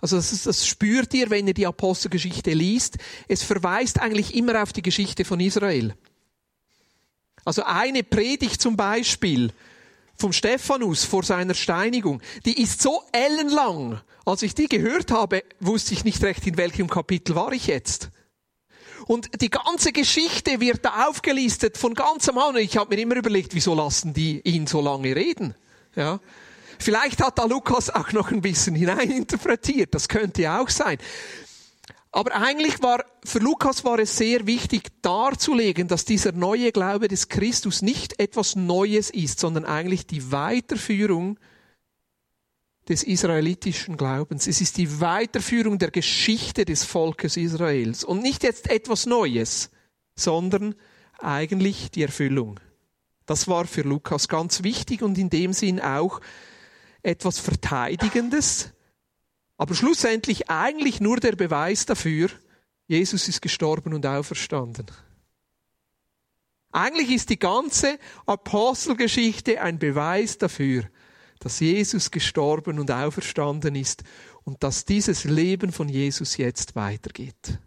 Also 0.00 0.16
das, 0.16 0.42
das 0.42 0.66
spürt 0.66 1.12
ihr, 1.14 1.30
wenn 1.30 1.46
ihr 1.46 1.54
die 1.54 1.66
Apostelgeschichte 1.66 2.52
liest. 2.52 2.98
Es 3.28 3.42
verweist 3.42 4.00
eigentlich 4.00 4.34
immer 4.34 4.62
auf 4.62 4.72
die 4.72 4.82
Geschichte 4.82 5.24
von 5.24 5.40
Israel. 5.40 5.94
Also 7.44 7.62
eine 7.64 8.02
Predigt 8.02 8.60
zum 8.60 8.76
Beispiel 8.76 9.52
vom 10.16 10.32
Stephanus 10.32 11.04
vor 11.04 11.22
seiner 11.22 11.54
Steinigung, 11.54 12.20
die 12.44 12.60
ist 12.60 12.82
so 12.82 13.02
ellenlang. 13.12 14.00
Als 14.26 14.42
ich 14.42 14.54
die 14.54 14.68
gehört 14.68 15.10
habe, 15.10 15.42
wusste 15.60 15.94
ich 15.94 16.04
nicht 16.04 16.22
recht, 16.22 16.46
in 16.46 16.58
welchem 16.58 16.88
Kapitel 16.88 17.34
war 17.34 17.52
ich 17.52 17.66
jetzt. 17.66 18.10
Und 19.06 19.40
die 19.40 19.50
ganze 19.50 19.92
Geschichte 19.92 20.60
wird 20.60 20.84
da 20.84 21.08
aufgelistet 21.08 21.78
von 21.78 21.94
ganz 21.94 22.28
am 22.28 22.38
Anfang. 22.38 22.62
Ich 22.62 22.76
habe 22.76 22.94
mir 22.94 23.00
immer 23.00 23.16
überlegt, 23.16 23.54
wieso 23.54 23.74
lassen 23.74 24.12
die 24.12 24.40
ihn 24.42 24.66
so 24.66 24.80
lange 24.80 25.16
reden? 25.16 25.54
Ja. 25.96 26.20
Vielleicht 26.80 27.22
hat 27.22 27.38
da 27.38 27.44
Lukas 27.44 27.90
auch 27.90 28.12
noch 28.12 28.30
ein 28.30 28.40
bisschen 28.40 28.74
hineininterpretiert. 28.74 29.94
Das 29.94 30.08
könnte 30.08 30.42
ja 30.42 30.62
auch 30.62 30.70
sein. 30.70 30.96
Aber 32.10 32.34
eigentlich 32.34 32.82
war, 32.82 33.04
für 33.22 33.38
Lukas 33.38 33.84
war 33.84 33.98
es 33.98 34.16
sehr 34.16 34.46
wichtig 34.46 34.90
darzulegen, 35.02 35.86
dass 35.86 36.04
dieser 36.06 36.32
neue 36.32 36.72
Glaube 36.72 37.06
des 37.06 37.28
Christus 37.28 37.82
nicht 37.82 38.18
etwas 38.18 38.56
Neues 38.56 39.10
ist, 39.10 39.38
sondern 39.38 39.64
eigentlich 39.64 40.06
die 40.06 40.32
Weiterführung 40.32 41.38
des 42.88 43.04
israelitischen 43.04 43.96
Glaubens. 43.96 44.48
Es 44.48 44.60
ist 44.60 44.78
die 44.78 45.00
Weiterführung 45.00 45.78
der 45.78 45.90
Geschichte 45.90 46.64
des 46.64 46.84
Volkes 46.84 47.36
Israels. 47.36 48.02
Und 48.02 48.22
nicht 48.22 48.42
jetzt 48.42 48.70
etwas 48.70 49.06
Neues, 49.06 49.70
sondern 50.16 50.74
eigentlich 51.18 51.90
die 51.90 52.02
Erfüllung. 52.02 52.58
Das 53.26 53.46
war 53.46 53.66
für 53.66 53.82
Lukas 53.82 54.26
ganz 54.26 54.64
wichtig 54.64 55.02
und 55.02 55.18
in 55.18 55.30
dem 55.30 55.52
Sinn 55.52 55.78
auch 55.78 56.20
etwas 57.02 57.38
Verteidigendes, 57.38 58.70
aber 59.56 59.74
schlussendlich 59.74 60.48
eigentlich 60.48 61.00
nur 61.00 61.18
der 61.18 61.36
Beweis 61.36 61.86
dafür, 61.86 62.30
Jesus 62.86 63.28
ist 63.28 63.42
gestorben 63.42 63.94
und 63.94 64.06
auferstanden. 64.06 64.86
Eigentlich 66.72 67.10
ist 67.10 67.30
die 67.30 67.38
ganze 67.38 67.98
Apostelgeschichte 68.26 69.60
ein 69.60 69.78
Beweis 69.78 70.38
dafür, 70.38 70.84
dass 71.40 71.60
Jesus 71.60 72.10
gestorben 72.10 72.78
und 72.78 72.90
auferstanden 72.90 73.74
ist 73.74 74.04
und 74.44 74.62
dass 74.62 74.84
dieses 74.84 75.24
Leben 75.24 75.72
von 75.72 75.88
Jesus 75.88 76.36
jetzt 76.36 76.76
weitergeht. 76.76 77.58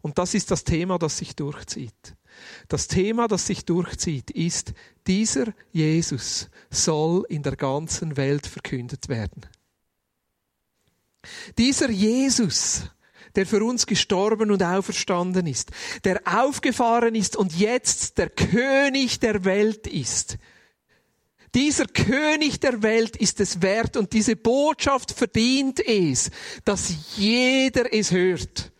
Und 0.00 0.18
das 0.18 0.34
ist 0.34 0.50
das 0.50 0.64
Thema, 0.64 0.98
das 0.98 1.18
sich 1.18 1.34
durchzieht. 1.34 2.14
Das 2.68 2.88
Thema, 2.88 3.28
das 3.28 3.46
sich 3.46 3.64
durchzieht, 3.64 4.30
ist, 4.30 4.72
dieser 5.06 5.52
Jesus 5.72 6.48
soll 6.70 7.24
in 7.28 7.42
der 7.42 7.56
ganzen 7.56 8.16
Welt 8.16 8.46
verkündet 8.46 9.08
werden. 9.08 9.46
Dieser 11.58 11.90
Jesus, 11.90 12.82
der 13.34 13.46
für 13.46 13.64
uns 13.64 13.86
gestorben 13.86 14.50
und 14.50 14.62
auferstanden 14.62 15.46
ist, 15.46 15.70
der 16.04 16.20
aufgefahren 16.24 17.14
ist 17.14 17.36
und 17.36 17.58
jetzt 17.58 18.18
der 18.18 18.30
König 18.30 19.20
der 19.20 19.44
Welt 19.44 19.86
ist. 19.86 20.38
Dieser 21.54 21.86
König 21.86 22.58
der 22.58 22.82
Welt 22.82 23.16
ist 23.16 23.40
es 23.40 23.62
wert 23.62 23.96
und 23.96 24.12
diese 24.12 24.34
Botschaft 24.34 25.12
verdient 25.12 25.80
es, 25.86 26.30
dass 26.64 26.92
jeder 27.16 27.92
es 27.92 28.10
hört. 28.10 28.72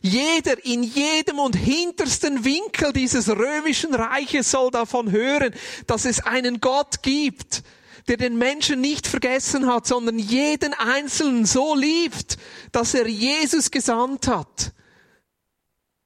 Jeder 0.00 0.64
in 0.64 0.82
jedem 0.82 1.38
und 1.38 1.54
hintersten 1.54 2.44
Winkel 2.44 2.92
dieses 2.92 3.28
römischen 3.28 3.94
Reiches 3.94 4.50
soll 4.50 4.70
davon 4.70 5.10
hören, 5.10 5.54
dass 5.86 6.04
es 6.04 6.20
einen 6.20 6.60
Gott 6.60 7.02
gibt, 7.02 7.62
der 8.08 8.16
den 8.16 8.36
Menschen 8.36 8.80
nicht 8.80 9.06
vergessen 9.06 9.66
hat, 9.66 9.86
sondern 9.86 10.18
jeden 10.18 10.74
Einzelnen 10.74 11.46
so 11.46 11.74
liebt, 11.74 12.38
dass 12.72 12.94
er 12.94 13.06
Jesus 13.06 13.70
gesandt 13.70 14.28
hat. 14.28 14.72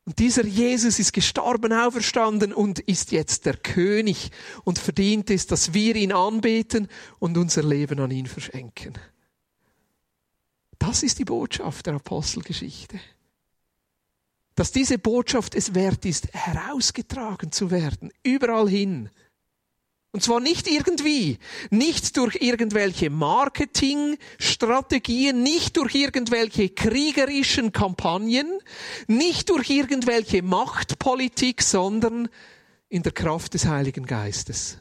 Und 0.04 0.20
dieser 0.20 0.44
Jesus 0.44 1.00
ist 1.00 1.12
gestorben, 1.12 1.72
auferstanden 1.72 2.52
und 2.52 2.78
ist 2.78 3.10
jetzt 3.10 3.44
der 3.44 3.56
König 3.56 4.30
und 4.62 4.78
verdient 4.78 5.30
es, 5.30 5.48
dass 5.48 5.74
wir 5.74 5.96
ihn 5.96 6.12
anbeten 6.12 6.88
und 7.18 7.36
unser 7.36 7.64
Leben 7.64 7.98
an 7.98 8.12
ihn 8.12 8.26
verschenken. 8.26 8.96
Das 10.78 11.02
ist 11.02 11.18
die 11.18 11.24
Botschaft 11.24 11.86
der 11.86 11.94
Apostelgeschichte. 11.94 13.00
Dass 14.56 14.72
diese 14.72 14.98
Botschaft 14.98 15.54
es 15.54 15.74
wert 15.74 16.04
ist, 16.04 16.34
herausgetragen 16.34 17.52
zu 17.52 17.70
werden, 17.70 18.10
überall 18.24 18.68
hin. 18.68 19.10
Und 20.16 20.22
zwar 20.22 20.40
nicht 20.40 20.66
irgendwie, 20.66 21.38
nicht 21.68 22.16
durch 22.16 22.38
irgendwelche 22.40 23.10
Marketingstrategien, 23.10 25.42
nicht 25.42 25.76
durch 25.76 25.94
irgendwelche 25.94 26.70
kriegerischen 26.70 27.70
Kampagnen, 27.70 28.46
nicht 29.06 29.50
durch 29.50 29.68
irgendwelche 29.68 30.40
Machtpolitik, 30.40 31.60
sondern 31.60 32.30
in 32.88 33.02
der 33.02 33.12
Kraft 33.12 33.52
des 33.52 33.66
Heiligen 33.66 34.06
Geistes. 34.06 34.78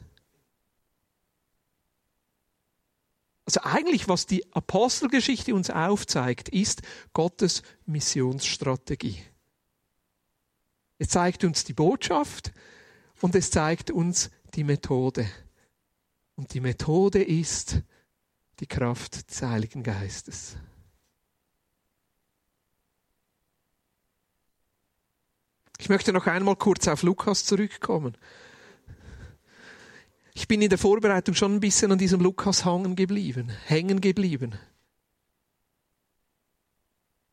Also 3.44 3.60
eigentlich, 3.62 4.08
was 4.08 4.24
die 4.24 4.42
Apostelgeschichte 4.54 5.54
uns 5.54 5.68
aufzeigt, 5.68 6.48
ist 6.48 6.80
Gottes 7.12 7.62
Missionsstrategie. 7.84 9.18
Es 10.98 11.08
zeigt 11.08 11.44
uns 11.44 11.64
die 11.64 11.74
Botschaft 11.74 12.52
und 13.20 13.34
es 13.34 13.50
zeigt 13.50 13.90
uns 13.90 14.30
die 14.54 14.64
Methode. 14.64 15.28
Und 16.36 16.54
die 16.54 16.60
Methode 16.60 17.22
ist 17.22 17.82
die 18.60 18.66
Kraft 18.66 19.30
des 19.30 19.42
Heiligen 19.42 19.82
Geistes. 19.82 20.56
Ich 25.78 25.88
möchte 25.88 26.12
noch 26.12 26.26
einmal 26.26 26.56
kurz 26.56 26.88
auf 26.88 27.02
Lukas 27.02 27.44
zurückkommen. 27.44 28.16
Ich 30.34 30.48
bin 30.48 30.60
in 30.60 30.68
der 30.68 30.78
Vorbereitung 30.78 31.34
schon 31.34 31.54
ein 31.54 31.60
bisschen 31.60 31.92
an 31.92 31.98
diesem 31.98 32.20
Lukas 32.20 32.64
hängen 32.64 32.96
geblieben, 32.96 33.50
hängen 33.66 34.00
geblieben. 34.00 34.58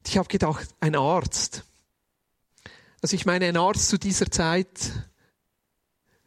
Ich 0.06 0.18
habe 0.18 0.28
gedacht, 0.28 0.74
ein 0.80 0.96
Arzt. 0.96 1.66
Also 3.04 3.16
ich 3.16 3.26
meine, 3.26 3.46
ein 3.48 3.58
Arzt 3.58 3.90
zu 3.90 4.00
dieser 4.00 4.32
Zeit 4.32 4.92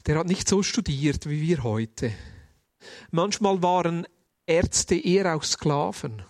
der 0.06 0.18
hat 0.18 0.26
nicht 0.26 0.46
so 0.46 0.62
studiert 0.62 1.26
wie 1.26 1.40
wir 1.40 1.64
heute. 1.64 2.12
Manchmal 3.10 3.62
waren 3.62 4.06
Ärzte 4.46 4.94
eher 4.94 5.34
auch 5.34 5.42
Sklaven, 5.42 6.22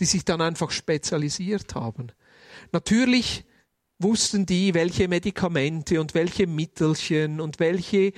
die 0.00 0.04
sich 0.04 0.24
dann 0.24 0.40
einfach 0.40 0.70
spezialisiert 0.72 1.74
haben. 1.76 2.12
Natürlich 2.72 3.44
wussten 4.00 4.44
die, 4.44 4.74
welche 4.74 5.06
Medikamente 5.06 6.00
und 6.00 6.14
welche 6.14 6.46
Mittelchen 6.48 7.40
und 7.40 7.60
welche, 7.60 8.12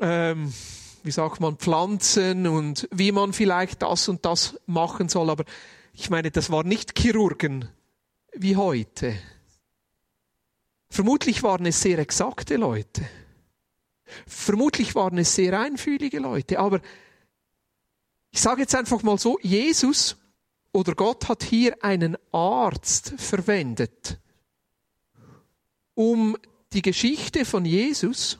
ähm, 0.00 0.54
wie 1.02 1.10
sagt 1.10 1.40
man, 1.40 1.56
Pflanzen 1.56 2.46
und 2.46 2.88
wie 2.92 3.12
man 3.12 3.32
vielleicht 3.32 3.82
das 3.82 4.08
und 4.08 4.24
das 4.24 4.58
machen 4.66 5.08
soll. 5.08 5.28
Aber 5.28 5.44
ich 5.92 6.08
meine, 6.08 6.30
das 6.30 6.50
waren 6.50 6.68
nicht 6.68 6.96
Chirurgen 6.96 7.68
wie 8.34 8.56
heute. 8.56 9.16
Vermutlich 10.88 11.42
waren 11.42 11.66
es 11.66 11.80
sehr 11.80 11.98
exakte 11.98 12.56
Leute. 12.56 13.08
Vermutlich 14.26 14.94
waren 14.94 15.18
es 15.18 15.34
sehr 15.34 15.58
einfühlige 15.58 16.18
Leute. 16.18 16.58
Aber 16.58 16.80
ich 18.30 18.40
sage 18.40 18.62
jetzt 18.62 18.74
einfach 18.74 19.02
mal 19.02 19.18
so, 19.18 19.38
Jesus 19.40 20.16
oder 20.72 20.94
Gott 20.94 21.28
hat 21.28 21.42
hier 21.42 21.82
einen 21.84 22.16
Arzt 22.32 23.14
verwendet, 23.18 24.18
um 25.94 26.36
die 26.72 26.82
Geschichte 26.82 27.44
von 27.44 27.64
Jesus 27.64 28.38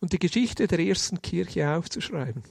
und 0.00 0.12
die 0.12 0.18
Geschichte 0.18 0.66
der 0.66 0.80
ersten 0.80 1.22
Kirche 1.22 1.70
aufzuschreiben. 1.70 2.42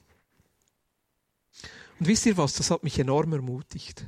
Und 2.00 2.07
wisst 2.07 2.25
ihr 2.25 2.38
was, 2.38 2.53
das 2.53 2.71
hat 2.71 2.83
mich 2.83 2.97
enorm 2.97 3.33
ermutigt. 3.33 4.05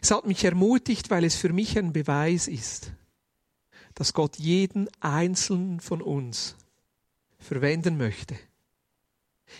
Es 0.00 0.10
hat 0.10 0.26
mich 0.26 0.44
ermutigt, 0.44 1.10
weil 1.10 1.24
es 1.24 1.36
für 1.36 1.52
mich 1.52 1.78
ein 1.78 1.92
Beweis 1.92 2.48
ist, 2.48 2.92
dass 3.94 4.14
Gott 4.14 4.36
jeden 4.38 4.88
einzelnen 5.00 5.80
von 5.80 6.00
uns 6.02 6.56
verwenden 7.38 7.96
möchte. 7.96 8.36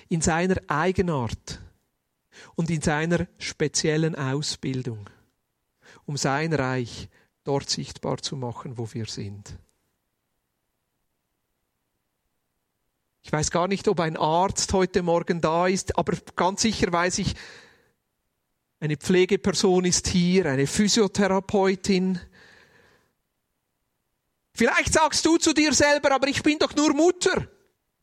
In 0.09 0.21
seiner 0.21 0.57
Eigenart 0.69 1.61
und 2.55 2.71
in 2.71 2.81
seiner 2.81 3.27
speziellen 3.39 4.15
Ausbildung, 4.15 5.11
um 6.07 6.17
sein 6.17 6.53
Reich 6.53 7.09
dort 7.45 7.69
sichtbar 7.69 8.19
zu 8.19 8.37
machen, 8.37 8.79
wo 8.79 8.93
wir 8.93 9.07
sind. 9.07 9.59
Ich 13.25 13.33
weiß 13.33 13.51
gar 13.51 13.69
nicht, 13.69 13.87
ob 13.89 14.01
ein 14.01 14.17
Arzt 14.17 14.73
heute 14.73 15.03
Morgen 15.03 15.41
da 15.41 15.69
ist, 15.69 15.97
aber 15.97 16.17
ganz 16.35 16.63
sicher 16.63 16.93
weiß 16.93 17.19
ich, 17.19 17.37
eine 18.83 18.97
Pflegeperson 18.97 19.85
ist 19.85 20.09
hier, 20.09 20.47
eine 20.47 20.67
Physiotherapeutin. 20.67 22.19
Vielleicht 24.53 24.93
sagst 24.93 25.25
du 25.25 25.37
zu 25.37 25.53
dir 25.53 25.73
selber, 25.73 26.11
aber 26.11 26.27
ich 26.27 26.43
bin 26.43 26.59
doch 26.59 26.75
nur 26.75 26.93
Mutter. 26.93 27.47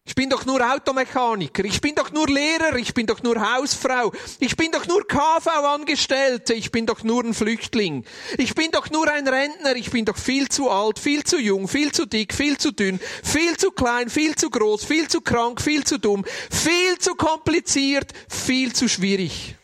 Ich 0.06 0.16
bin 0.16 0.30
doch 0.30 0.46
nur 0.46 0.62
Automechaniker, 0.62 1.66
ich 1.66 1.82
bin 1.82 1.94
doch 1.94 2.12
nur 2.12 2.28
Lehrer, 2.28 2.78
ich 2.78 2.94
bin 2.96 3.06
doch 3.06 3.22
nur 3.22 3.36
Hausfrau, 3.36 4.12
ich 4.40 4.56
bin 4.56 4.72
doch 4.72 4.88
nur 4.88 5.06
KV-Angestellte, 5.06 6.54
ich 6.56 6.72
bin 6.72 6.88
doch 6.88 7.04
nur 7.04 7.26
ein 7.26 7.36
Flüchtling, 7.36 8.06
ich 8.38 8.56
bin 8.56 8.72
doch 8.72 8.90
nur 8.90 9.12
ein 9.12 9.28
Rentner, 9.28 9.76
ich 9.76 9.92
bin 9.92 10.06
doch 10.06 10.18
viel 10.18 10.48
zu 10.50 10.70
alt, 10.72 10.98
viel 10.98 11.24
zu 11.26 11.38
jung, 11.40 11.68
viel 11.68 11.92
zu 11.92 12.08
dick, 12.08 12.34
viel 12.34 12.58
zu 12.58 12.72
dünn, 12.72 13.00
viel 13.24 13.56
zu 13.58 13.70
klein, 13.70 14.10
viel 14.10 14.34
zu 14.34 14.50
groß, 14.50 14.86
viel 14.86 15.08
zu 15.10 15.22
krank, 15.22 15.62
viel 15.62 15.84
zu 15.84 16.00
dumm, 16.00 16.26
viel 16.50 16.98
zu 16.98 17.14
kompliziert, 17.14 18.12
viel 18.30 18.74
zu 18.74 18.88
schwierig. 18.90 19.59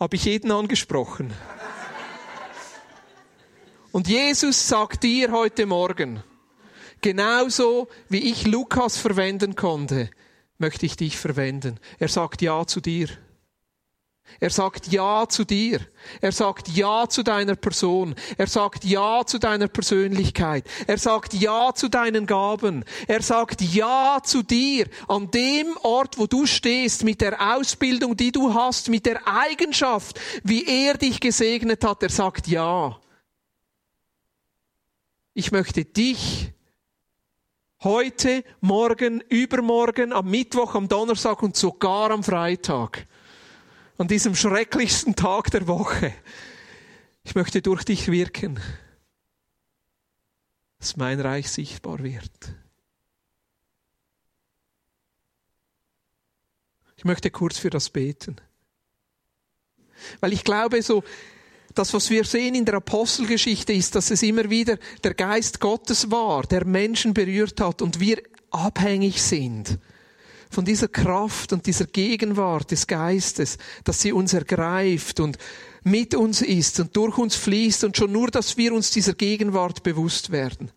Habe 0.00 0.16
ich 0.16 0.24
jeden 0.24 0.50
angesprochen? 0.50 1.32
Und 3.90 4.08
Jesus 4.08 4.68
sagt 4.68 5.02
dir 5.02 5.32
heute 5.32 5.66
Morgen, 5.66 6.22
Genauso 7.00 7.88
wie 8.08 8.30
ich 8.30 8.46
Lukas 8.46 8.96
verwenden 8.96 9.54
konnte, 9.54 10.10
möchte 10.58 10.84
ich 10.84 10.96
dich 10.96 11.16
verwenden. 11.16 11.78
Er 11.98 12.08
sagt 12.08 12.42
Ja 12.42 12.66
zu 12.66 12.80
dir. 12.80 13.08
Er 14.40 14.50
sagt 14.50 14.92
Ja 14.92 15.28
zu 15.28 15.44
dir. 15.44 15.80
Er 16.20 16.32
sagt 16.32 16.68
Ja 16.68 17.08
zu 17.08 17.22
deiner 17.22 17.56
Person. 17.56 18.14
Er 18.36 18.46
sagt 18.46 18.84
Ja 18.84 19.24
zu 19.26 19.38
deiner 19.38 19.68
Persönlichkeit. 19.68 20.64
Er 20.86 20.98
sagt 20.98 21.34
Ja 21.34 21.74
zu 21.74 21.88
deinen 21.88 22.26
Gaben. 22.26 22.84
Er 23.06 23.22
sagt 23.22 23.60
Ja 23.60 24.20
zu 24.22 24.42
dir 24.42 24.86
an 25.08 25.30
dem 25.30 25.76
Ort, 25.82 26.18
wo 26.18 26.26
du 26.26 26.46
stehst, 26.46 27.04
mit 27.04 27.20
der 27.20 27.56
Ausbildung, 27.56 28.16
die 28.16 28.32
du 28.32 28.54
hast, 28.54 28.88
mit 28.88 29.06
der 29.06 29.26
Eigenschaft, 29.26 30.20
wie 30.44 30.66
er 30.66 30.96
dich 30.96 31.20
gesegnet 31.20 31.84
hat. 31.84 32.02
Er 32.02 32.10
sagt 32.10 32.46
Ja. 32.46 33.00
Ich 35.34 35.52
möchte 35.52 35.84
dich 35.84 36.52
Heute, 37.84 38.42
morgen, 38.60 39.20
übermorgen, 39.28 40.12
am 40.12 40.28
Mittwoch, 40.28 40.74
am 40.74 40.88
Donnerstag 40.88 41.40
und 41.44 41.54
sogar 41.54 42.10
am 42.10 42.24
Freitag. 42.24 43.06
An 43.98 44.06
diesem 44.06 44.36
schrecklichsten 44.36 45.16
Tag 45.16 45.50
der 45.50 45.66
Woche. 45.66 46.14
Ich 47.24 47.34
möchte 47.34 47.60
durch 47.60 47.84
dich 47.84 48.08
wirken, 48.08 48.60
dass 50.78 50.96
mein 50.96 51.20
Reich 51.20 51.50
sichtbar 51.50 51.98
wird. 51.98 52.30
Ich 56.96 57.04
möchte 57.04 57.30
kurz 57.30 57.58
für 57.58 57.70
das 57.70 57.90
beten. 57.90 58.36
Weil 60.20 60.32
ich 60.32 60.44
glaube, 60.44 60.80
so, 60.80 61.02
das, 61.74 61.92
was 61.92 62.08
wir 62.08 62.24
sehen 62.24 62.54
in 62.54 62.64
der 62.64 62.74
Apostelgeschichte, 62.74 63.72
ist, 63.72 63.96
dass 63.96 64.12
es 64.12 64.22
immer 64.22 64.48
wieder 64.48 64.78
der 65.02 65.14
Geist 65.14 65.58
Gottes 65.58 66.10
war, 66.10 66.44
der 66.44 66.64
Menschen 66.64 67.14
berührt 67.14 67.60
hat 67.60 67.82
und 67.82 67.98
wir 67.98 68.22
abhängig 68.50 69.20
sind 69.20 69.78
von 70.50 70.64
dieser 70.64 70.88
Kraft 70.88 71.52
und 71.52 71.66
dieser 71.66 71.86
Gegenwart 71.86 72.70
des 72.70 72.86
Geistes, 72.86 73.58
dass 73.84 74.00
sie 74.00 74.12
uns 74.12 74.32
ergreift 74.32 75.20
und 75.20 75.38
mit 75.84 76.14
uns 76.14 76.42
ist 76.42 76.80
und 76.80 76.96
durch 76.96 77.18
uns 77.18 77.36
fließt 77.36 77.84
und 77.84 77.96
schon 77.96 78.12
nur, 78.12 78.28
dass 78.28 78.56
wir 78.56 78.72
uns 78.72 78.90
dieser 78.90 79.14
Gegenwart 79.14 79.82
bewusst 79.82 80.30
werden. 80.30 80.70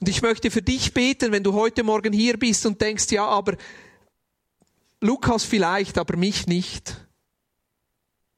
Und 0.00 0.08
ich 0.08 0.22
möchte 0.22 0.50
für 0.50 0.62
dich 0.62 0.92
beten, 0.92 1.32
wenn 1.32 1.44
du 1.44 1.54
heute 1.54 1.82
Morgen 1.82 2.12
hier 2.12 2.38
bist 2.38 2.66
und 2.66 2.80
denkst, 2.80 3.10
ja, 3.10 3.26
aber 3.26 3.56
Lukas 5.00 5.44
vielleicht, 5.44 5.98
aber 5.98 6.16
mich 6.16 6.46
nicht. 6.46 7.06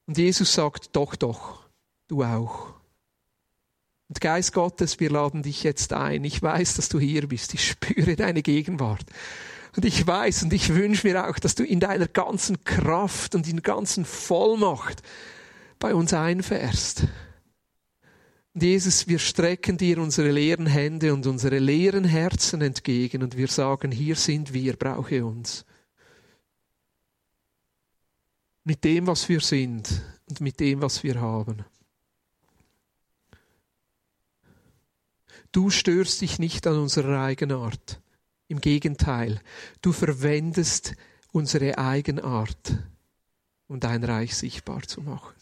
Und 0.06 0.18
Jesus 0.18 0.52
sagt, 0.52 0.94
doch, 0.94 1.16
doch, 1.16 1.68
du 2.08 2.22
auch. 2.22 2.74
Und 4.08 4.20
Geist 4.20 4.52
Gottes, 4.52 5.00
wir 5.00 5.10
laden 5.10 5.42
dich 5.42 5.64
jetzt 5.64 5.92
ein. 5.92 6.22
Ich 6.24 6.40
weiß, 6.40 6.74
dass 6.74 6.88
du 6.88 7.00
hier 7.00 7.26
bist. 7.26 7.54
Ich 7.54 7.66
spüre 7.66 8.14
deine 8.14 8.42
Gegenwart. 8.42 9.04
Und 9.76 9.84
ich 9.84 10.06
weiß 10.06 10.44
und 10.44 10.52
ich 10.54 10.74
wünsche 10.74 11.06
mir 11.06 11.28
auch, 11.28 11.38
dass 11.38 11.54
du 11.54 11.62
in 11.62 11.80
deiner 11.80 12.08
ganzen 12.08 12.64
Kraft 12.64 13.34
und 13.34 13.46
in 13.46 13.62
ganzen 13.62 14.06
Vollmacht 14.06 15.02
bei 15.78 15.94
uns 15.94 16.14
einfährst. 16.14 17.06
Und 18.54 18.62
Jesus, 18.62 19.06
wir 19.06 19.18
strecken 19.18 19.76
dir 19.76 19.98
unsere 19.98 20.30
leeren 20.30 20.66
Hände 20.66 21.12
und 21.12 21.26
unsere 21.26 21.58
leeren 21.58 22.04
Herzen 22.04 22.62
entgegen 22.62 23.22
und 23.22 23.36
wir 23.36 23.48
sagen, 23.48 23.92
hier 23.92 24.16
sind 24.16 24.54
wir, 24.54 24.76
brauche 24.76 25.22
uns 25.22 25.66
mit 28.64 28.82
dem, 28.82 29.06
was 29.06 29.28
wir 29.28 29.40
sind 29.40 30.02
und 30.28 30.40
mit 30.40 30.58
dem, 30.58 30.80
was 30.82 31.04
wir 31.04 31.20
haben. 31.20 31.64
Du 35.52 35.70
störst 35.70 36.20
dich 36.22 36.38
nicht 36.38 36.66
an 36.66 36.78
unserer 36.78 37.20
Eigenart. 37.20 38.00
Im 38.48 38.60
Gegenteil, 38.60 39.40
du 39.82 39.92
verwendest 39.92 40.94
unsere 41.32 41.78
Eigenart, 41.78 42.78
um 43.66 43.80
dein 43.80 44.04
Reich 44.04 44.36
sichtbar 44.36 44.82
zu 44.82 45.00
machen. 45.02 45.34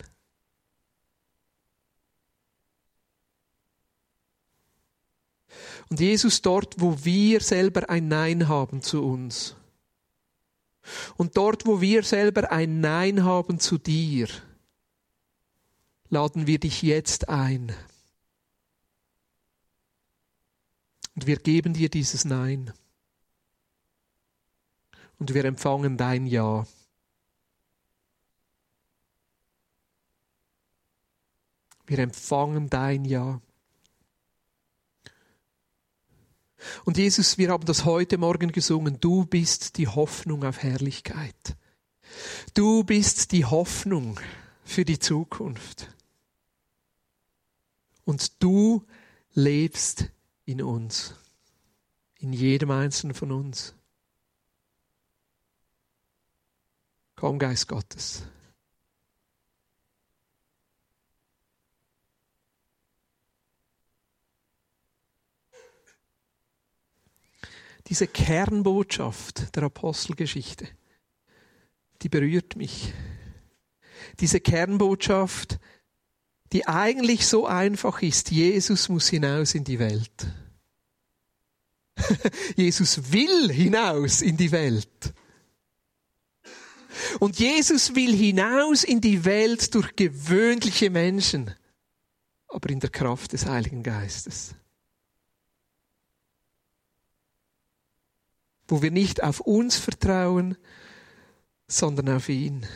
Und 5.90 6.00
Jesus 6.00 6.40
dort, 6.42 6.80
wo 6.80 7.04
wir 7.04 7.40
selber 7.40 7.88
ein 7.90 8.08
Nein 8.08 8.48
haben 8.48 8.82
zu 8.82 9.04
uns, 9.04 9.54
und 11.16 11.36
dort, 11.36 11.66
wo 11.66 11.80
wir 11.80 12.02
selber 12.02 12.52
ein 12.52 12.80
Nein 12.80 13.24
haben 13.24 13.58
zu 13.58 13.78
dir, 13.78 14.28
laden 16.10 16.46
wir 16.46 16.58
dich 16.58 16.82
jetzt 16.82 17.28
ein. 17.28 17.72
Und 21.14 21.26
wir 21.26 21.36
geben 21.36 21.74
dir 21.74 21.88
dieses 21.88 22.24
Nein. 22.24 22.72
Und 25.18 25.34
wir 25.34 25.44
empfangen 25.44 25.96
dein 25.96 26.26
Ja. 26.26 26.66
Wir 31.86 31.98
empfangen 31.98 32.70
dein 32.70 33.04
Ja. 33.04 33.40
Und 36.84 36.96
Jesus, 36.96 37.36
wir 37.38 37.50
haben 37.50 37.66
das 37.66 37.84
heute 37.84 38.18
Morgen 38.18 38.52
gesungen, 38.52 38.98
du 39.00 39.26
bist 39.26 39.76
die 39.76 39.88
Hoffnung 39.88 40.44
auf 40.44 40.62
Herrlichkeit. 40.62 41.56
Du 42.54 42.84
bist 42.84 43.32
die 43.32 43.44
Hoffnung 43.44 44.18
für 44.64 44.84
die 44.84 44.98
Zukunft. 44.98 45.94
Und 48.04 48.42
du 48.42 48.84
lebst 49.32 50.06
in 50.44 50.62
uns, 50.62 51.14
in 52.18 52.32
jedem 52.32 52.70
Einzelnen 52.70 53.14
von 53.14 53.32
uns. 53.32 53.74
Komm, 57.16 57.38
Geist 57.38 57.68
Gottes. 57.68 58.24
diese 67.88 68.06
Kernbotschaft 68.06 69.54
der 69.54 69.64
Apostelgeschichte, 69.64 70.66
die 72.02 72.08
berührt 72.08 72.56
mich. 72.56 72.92
Diese 74.20 74.40
Kernbotschaft, 74.40 75.58
die 76.52 76.66
eigentlich 76.66 77.26
so 77.26 77.46
einfach 77.46 78.02
ist, 78.02 78.30
Jesus 78.30 78.88
muss 78.88 79.08
hinaus 79.08 79.54
in 79.54 79.64
die 79.64 79.78
Welt. 79.78 80.26
Jesus 82.56 83.12
will 83.12 83.52
hinaus 83.52 84.22
in 84.22 84.36
die 84.36 84.50
Welt. 84.50 85.14
Und 87.20 87.38
Jesus 87.38 87.94
will 87.94 88.14
hinaus 88.14 88.84
in 88.84 89.00
die 89.00 89.24
Welt 89.24 89.74
durch 89.74 89.96
gewöhnliche 89.96 90.90
Menschen, 90.90 91.54
aber 92.48 92.70
in 92.70 92.80
der 92.80 92.90
Kraft 92.90 93.32
des 93.32 93.46
Heiligen 93.46 93.82
Geistes. 93.82 94.54
wo 98.68 98.82
wir 98.82 98.90
nicht 98.90 99.22
auf 99.22 99.40
uns 99.40 99.76
vertrauen, 99.76 100.56
sondern 101.66 102.08
auf 102.08 102.28
ihn. 102.28 102.66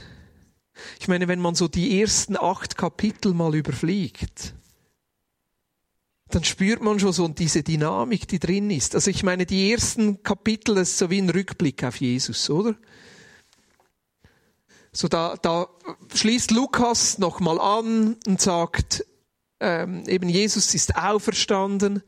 Ich 1.00 1.08
meine, 1.08 1.28
wenn 1.28 1.40
man 1.40 1.54
so 1.54 1.68
die 1.68 2.00
ersten 2.00 2.36
acht 2.36 2.76
Kapitel 2.76 3.34
mal 3.34 3.54
überfliegt, 3.54 4.54
dann 6.28 6.44
spürt 6.44 6.82
man 6.82 7.00
schon 7.00 7.12
so 7.12 7.26
diese 7.28 7.62
Dynamik, 7.62 8.28
die 8.28 8.38
drin 8.38 8.70
ist. 8.70 8.94
Also 8.94 9.10
ich 9.10 9.22
meine, 9.22 9.46
die 9.46 9.72
ersten 9.72 10.22
Kapitel 10.22 10.74
das 10.74 10.90
ist 10.90 10.98
so 10.98 11.10
wie 11.10 11.20
ein 11.20 11.30
Rückblick 11.30 11.82
auf 11.84 11.96
Jesus, 11.96 12.48
oder? 12.50 12.76
So 14.98 15.06
da, 15.06 15.36
da 15.36 15.68
schließt 16.12 16.50
Lukas 16.50 17.18
nochmal 17.18 17.60
an 17.60 18.16
und 18.26 18.40
sagt, 18.40 19.06
ähm, 19.60 20.02
eben 20.08 20.28
Jesus 20.28 20.74
ist 20.74 20.96
auferstanden. 20.96 22.02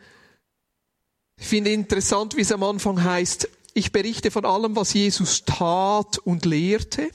Ich 1.36 1.46
finde 1.46 1.70
interessant, 1.70 2.36
wie 2.36 2.40
es 2.40 2.50
am 2.50 2.64
Anfang 2.64 3.04
heißt, 3.04 3.48
ich 3.74 3.92
berichte 3.92 4.32
von 4.32 4.44
allem, 4.44 4.74
was 4.74 4.92
Jesus 4.92 5.44
tat 5.44 6.18
und 6.18 6.44
lehrte. 6.44 7.12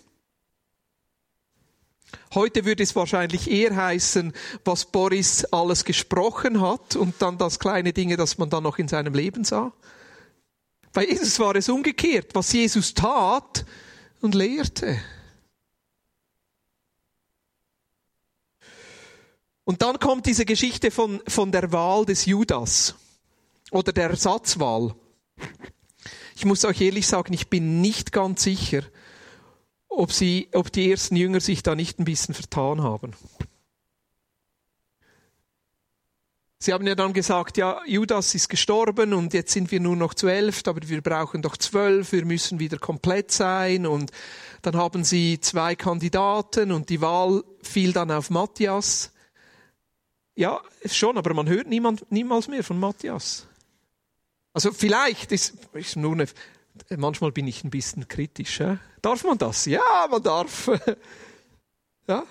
Heute 2.33 2.63
würde 2.63 2.83
es 2.83 2.95
wahrscheinlich 2.95 3.51
eher 3.51 3.75
heißen, 3.75 4.31
was 4.63 4.85
Boris 4.85 5.43
alles 5.43 5.83
gesprochen 5.83 6.61
hat 6.61 6.95
und 6.95 7.15
dann 7.21 7.37
das 7.37 7.59
kleine 7.59 7.91
Dinge, 7.91 8.15
das 8.15 8.37
man 8.37 8.49
dann 8.49 8.63
noch 8.63 8.77
in 8.77 8.87
seinem 8.87 9.13
Leben 9.13 9.43
sah. 9.43 9.73
Bei 10.93 11.05
Jesus 11.05 11.37
war 11.41 11.53
es 11.57 11.67
umgekehrt, 11.67 12.33
was 12.33 12.53
Jesus 12.53 12.93
tat 12.93 13.65
und 14.21 14.35
lehrte. 14.35 15.01
Und 19.65 19.81
dann 19.81 19.99
kommt 19.99 20.27
diese 20.27 20.45
Geschichte 20.45 20.91
von, 20.91 21.21
von 21.27 21.51
der 21.51 21.71
Wahl 21.71 22.05
des 22.05 22.25
Judas 22.25 22.95
oder 23.71 23.91
der 23.91 24.11
Ersatzwahl. 24.11 24.95
Ich 26.35 26.45
muss 26.45 26.63
euch 26.65 26.81
ehrlich 26.81 27.07
sagen, 27.07 27.33
ich 27.33 27.49
bin 27.49 27.81
nicht 27.81 28.11
ganz 28.11 28.43
sicher, 28.43 28.83
ob, 29.87 30.11
sie, 30.11 30.49
ob 30.53 30.71
die 30.71 30.91
ersten 30.91 31.15
Jünger 31.15 31.39
sich 31.39 31.63
da 31.63 31.75
nicht 31.75 31.99
ein 31.99 32.05
bisschen 32.05 32.35
vertan 32.35 32.83
haben. 32.83 33.13
Sie 36.59 36.73
haben 36.73 36.87
ja 36.87 36.95
dann 36.95 37.13
gesagt, 37.13 37.57
ja, 37.57 37.81
Judas 37.85 38.33
ist 38.33 38.49
gestorben 38.49 39.13
und 39.13 39.33
jetzt 39.33 39.51
sind 39.51 39.71
wir 39.71 39.79
nur 39.79 39.95
noch 39.95 40.13
zwölf, 40.13 40.61
aber 40.65 40.87
wir 40.87 41.01
brauchen 41.01 41.41
doch 41.41 41.57
zwölf, 41.57 42.11
wir 42.11 42.25
müssen 42.25 42.59
wieder 42.59 42.77
komplett 42.77 43.31
sein. 43.31 43.85
Und 43.85 44.11
dann 44.61 44.75
haben 44.75 45.03
sie 45.03 45.39
zwei 45.39 45.75
Kandidaten 45.75 46.71
und 46.71 46.89
die 46.89 47.01
Wahl 47.01 47.43
fiel 47.61 47.93
dann 47.93 48.09
auf 48.11 48.29
Matthias. 48.29 49.11
Ja, 50.35 50.61
schon, 50.85 51.17
aber 51.17 51.33
man 51.33 51.47
hört 51.47 51.67
niemand, 51.67 52.11
niemals 52.11 52.47
mehr 52.47 52.63
von 52.63 52.79
Matthias. 52.79 53.47
Also 54.53 54.71
vielleicht 54.71 55.31
ist, 55.31 55.53
ist 55.73 55.95
nur 55.95 56.13
eine, 56.13 56.27
manchmal 56.97 57.31
bin 57.31 57.47
ich 57.47 57.63
ein 57.63 57.69
bisschen 57.69 58.07
kritisch. 58.07 58.59
Ja? 58.59 58.79
Darf 59.01 59.23
man 59.23 59.37
das? 59.37 59.65
Ja, 59.65 60.07
man 60.09 60.21
darf. 60.21 60.69
ja? 62.07 62.25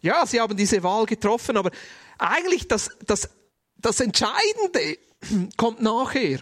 ja, 0.00 0.26
sie 0.26 0.40
haben 0.40 0.56
diese 0.56 0.82
Wahl 0.82 1.06
getroffen, 1.06 1.56
aber 1.56 1.70
eigentlich 2.18 2.68
das, 2.68 2.90
das, 3.04 3.28
das 3.76 4.00
Entscheidende 4.00 4.98
kommt 5.56 5.82
nachher. 5.82 6.40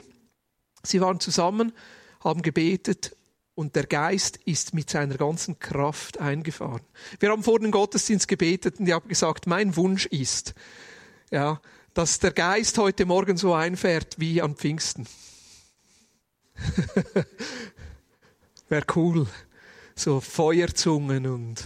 Sie 0.82 1.00
waren 1.00 1.20
zusammen, 1.20 1.72
haben 2.22 2.42
gebetet 2.42 3.16
und 3.56 3.74
der 3.74 3.86
Geist 3.86 4.36
ist 4.44 4.74
mit 4.74 4.90
seiner 4.90 5.16
ganzen 5.16 5.58
Kraft 5.58 6.20
eingefahren. 6.20 6.82
Wir 7.18 7.30
haben 7.30 7.42
vor 7.42 7.58
dem 7.58 7.70
Gottesdienst 7.70 8.28
gebetet 8.28 8.78
und 8.78 8.86
ich 8.86 8.92
habe 8.92 9.08
gesagt, 9.08 9.46
mein 9.46 9.74
Wunsch 9.76 10.04
ist, 10.06 10.54
ja, 11.30 11.60
dass 11.94 12.18
der 12.18 12.32
Geist 12.32 12.76
heute 12.76 13.06
Morgen 13.06 13.38
so 13.38 13.54
einfährt 13.54 14.16
wie 14.18 14.42
an 14.42 14.54
Pfingsten. 14.56 15.08
Wäre 18.68 18.84
cool. 18.94 19.26
So 19.94 20.20
Feuerzungen 20.20 21.26
und 21.26 21.64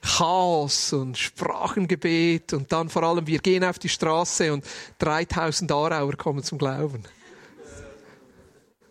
Chaos 0.00 0.94
und 0.94 1.18
Sprachengebet 1.18 2.54
und 2.54 2.72
dann 2.72 2.88
vor 2.88 3.02
allem, 3.02 3.26
wir 3.26 3.40
gehen 3.40 3.64
auf 3.64 3.78
die 3.78 3.90
Straße 3.90 4.50
und 4.50 4.64
3000 4.98 5.70
Arauer 5.70 6.16
kommen 6.16 6.42
zum 6.42 6.56
Glauben. 6.56 7.02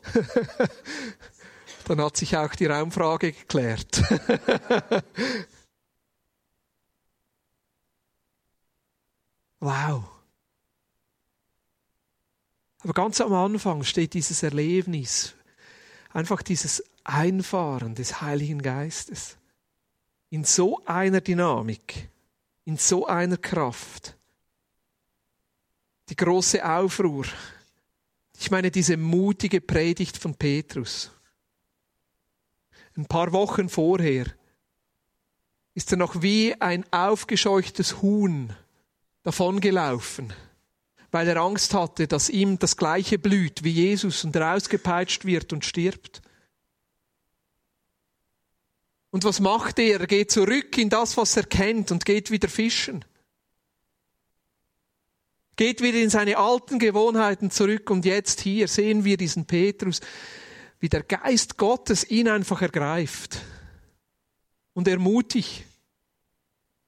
dann 1.88 2.02
hat 2.02 2.18
sich 2.18 2.36
auch 2.36 2.54
die 2.56 2.66
Raumfrage 2.66 3.32
geklärt. 3.32 4.02
wow. 9.60 10.04
Aber 12.80 12.94
ganz 12.94 13.22
am 13.22 13.34
Anfang 13.34 13.84
steht 13.84 14.14
dieses 14.14 14.44
Erlebnis, 14.44 15.34
einfach 16.12 16.42
dieses 16.42 16.84
Einfahren 17.04 17.96
des 17.96 18.22
Heiligen 18.22 18.62
Geistes 18.62 19.38
in 20.30 20.44
so 20.44 20.82
einer 20.86 21.22
Dynamik, 21.22 22.10
in 22.66 22.78
so 22.78 23.08
einer 23.08 23.38
Kraft. 23.38 24.18
Die 26.10 26.16
große 26.16 26.64
Aufruhr. 26.64 27.26
Ich 28.40 28.52
meine 28.52 28.72
diese 28.72 28.98
mutige 28.98 29.62
Predigt 29.62 30.18
von 30.18 30.36
Petrus. 30.36 31.12
Ein 32.98 33.06
paar 33.06 33.32
Wochen 33.32 33.70
vorher 33.70 34.26
ist 35.74 35.92
er 35.92 35.98
noch 35.98 36.22
wie 36.22 36.60
ein 36.60 36.84
aufgescheuchtes 36.92 38.02
Huhn 38.02 38.54
davongelaufen 39.24 40.34
weil 41.12 41.28
er 41.28 41.38
Angst 41.38 41.74
hatte, 41.74 42.08
dass 42.08 42.30
ihm 42.30 42.60
das 42.60 42.78
Gleiche 42.78 43.18
blüht 43.18 43.64
wie 43.64 43.72
Jesus 43.72 44.24
und 44.24 44.36
er 44.36 44.56
ausgepeitscht 44.56 45.26
wird 45.26 45.54
und 45.54 45.66
stirbt. 45.66 46.22
Und 49.10 49.24
was 49.24 49.40
macht 49.40 49.80
er? 49.80 50.02
Er 50.02 50.08
geht 50.08 50.32
zurück 50.32 50.78
in 50.78 50.90
das, 50.90 51.18
was 51.18 51.38
er 51.38 51.44
kennt 51.44 51.92
und 51.92 52.06
geht 52.06 52.30
wieder 52.30 52.50
fischen. 52.50 53.06
Geht 55.56 55.82
wieder 55.82 55.98
in 55.98 56.10
seine 56.10 56.38
alten 56.38 56.78
Gewohnheiten 56.78 57.50
zurück 57.50 57.90
und 57.90 58.06
jetzt 58.06 58.42
hier 58.42 58.68
sehen 58.68 59.06
wir 59.06 59.18
diesen 59.18 59.46
Petrus, 59.46 60.02
wie 60.80 60.90
der 60.90 61.04
Geist 61.04 61.58
Gottes 61.58 62.10
ihn 62.10 62.28
einfach 62.28 62.62
ergreift 62.62 63.42
und 64.74 64.88
ermutigt 64.88 65.66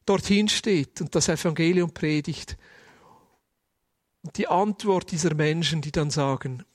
dorthin 0.05 0.49
steht 0.49 1.01
und 1.01 1.13
das 1.13 1.29
Evangelium 1.29 1.93
predigt 1.93 2.57
und 4.23 4.37
die 4.37 4.47
Antwort 4.47 5.11
dieser 5.11 5.33
Menschen, 5.35 5.81
die 5.81 5.91
dann 5.91 6.09
sagen, 6.09 6.65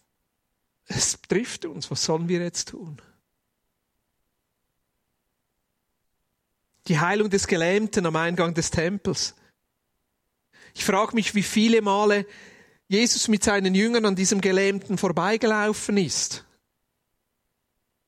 es 0.87 1.19
trifft 1.29 1.65
uns, 1.65 1.91
was 1.91 2.05
sollen 2.05 2.29
wir 2.29 2.41
jetzt 2.41 2.69
tun? 2.69 3.01
Die 6.87 7.01
Heilung 7.01 7.31
des 7.31 7.47
Gelähmten 7.47 8.07
am 8.07 8.17
Eingang 8.17 8.55
des 8.55 8.71
Tempels. 8.71 9.35
Ich 10.75 10.85
frage 10.85 11.15
mich, 11.15 11.35
wie 11.35 11.43
viele 11.43 11.81
Male 11.81 12.27
Jesus 12.89 13.29
mit 13.29 13.43
seinen 13.43 13.75
Jüngern 13.75 14.05
an 14.05 14.17
diesem 14.17 14.41
Gelähmten 14.41 14.99
vorbeigelaufen 14.99 15.97
ist. 15.97 16.45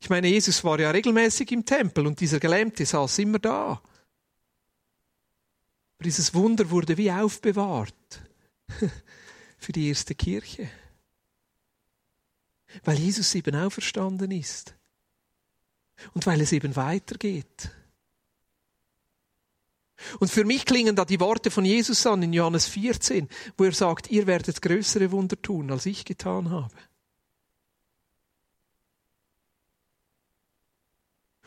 Ich 0.01 0.11
meine, 0.11 0.29
Jesus 0.29 0.63
war 0.63 0.79
ja 0.79 0.91
regelmäßig 0.91 1.51
im 1.53 1.65
Tempel 1.65 2.07
und 2.07 2.21
dieser 2.21 2.39
Gelähmte 2.39 2.85
saß 2.85 3.19
immer 3.19 3.39
da. 3.39 3.81
Aber 5.95 6.05
dieses 6.05 6.35
Wunder 6.35 6.71
wurde 6.71 6.97
wie 6.97 7.11
aufbewahrt. 7.11 7.95
für 9.59 9.73
die 9.73 9.89
erste 9.89 10.15
Kirche. 10.15 10.69
Weil 12.85 12.99
Jesus 12.99 13.35
eben 13.35 13.57
auferstanden 13.57 14.31
ist. 14.31 14.75
Und 16.15 16.27
weil 16.27 16.41
es 16.41 16.53
eben 16.53 16.77
weitergeht. 16.77 17.71
Und 20.21 20.31
für 20.31 20.45
mich 20.45 20.67
klingen 20.67 20.95
da 20.95 21.07
die 21.07 21.21
Worte 21.21 21.51
von 21.51 21.65
Jesus 21.65 22.07
an 22.07 22.23
in 22.23 22.35
Johannes 22.35 22.67
14, 22.67 23.29
wo 23.57 23.65
er 23.65 23.73
sagt, 23.73 24.11
ihr 24.11 24.27
werdet 24.27 24.61
größere 24.61 25.11
Wunder 25.11 25.41
tun, 25.41 25.71
als 25.71 25.87
ich 25.87 26.05
getan 26.05 26.51
habe. 26.51 26.75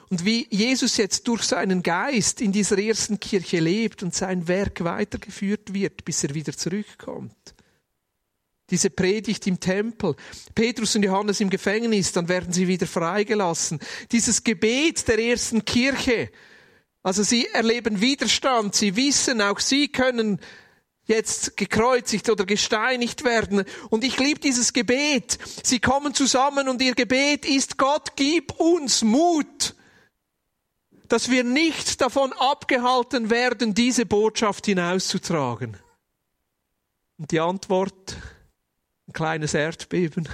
Und 0.10 0.26
wie 0.26 0.48
Jesus 0.50 0.98
jetzt 0.98 1.28
durch 1.28 1.44
seinen 1.44 1.84
Geist 1.84 2.42
in 2.42 2.52
dieser 2.52 2.80
ersten 2.80 3.20
Kirche 3.20 3.60
lebt 3.60 4.02
und 4.02 4.16
sein 4.16 4.48
Werk 4.48 4.84
weitergeführt 4.84 5.74
wird, 5.74 6.04
bis 6.04 6.24
er 6.24 6.34
wieder 6.34 6.54
zurückkommt 6.54 7.54
diese 8.70 8.90
Predigt 8.90 9.48
im 9.48 9.60
Tempel, 9.60 10.16
Petrus 10.54 10.96
und 10.96 11.04
Johannes 11.04 11.42
im 11.42 11.50
Gefängnis, 11.50 12.12
dann 12.12 12.28
werden 12.30 12.54
sie 12.54 12.68
wieder 12.68 12.88
freigelassen. 12.88 13.80
Dieses 14.12 14.44
Gebet 14.44 15.08
der 15.08 15.20
ersten 15.20 15.66
Kirche, 15.66 16.30
also 17.04 17.24
sie 17.24 17.48
erleben 17.48 18.02
Widerstand, 18.02 18.76
sie 18.76 18.96
wissen, 18.96 19.42
auch 19.42 19.60
sie 19.60 19.88
können 19.88 20.40
jetzt 21.06 21.58
gekreuzigt 21.58 22.30
oder 22.30 22.46
gesteinigt 22.46 23.24
werden. 23.24 23.64
Und 23.90 24.04
ich 24.04 24.20
liebe 24.20 24.40
dieses 24.40 24.74
Gebet. 24.74 25.40
Sie 25.64 25.80
kommen 25.80 26.14
zusammen 26.14 26.70
und 26.70 26.82
ihr 26.84 26.94
Gebet 26.94 27.46
ist, 27.48 27.78
Gott, 27.78 28.16
gib 28.16 28.52
uns 28.60 29.02
Mut, 29.02 29.76
dass 31.10 31.30
wir 31.30 31.44
nicht 31.44 32.02
davon 32.02 32.32
abgehalten 32.34 33.30
werden, 33.30 33.74
diese 33.74 34.06
Botschaft 34.06 34.68
hinauszutragen. 34.68 35.78
Und 37.18 37.32
die 37.32 37.40
Antwort, 37.40 38.16
ein 39.08 39.14
kleines 39.14 39.54
Erdbeben 39.54 40.30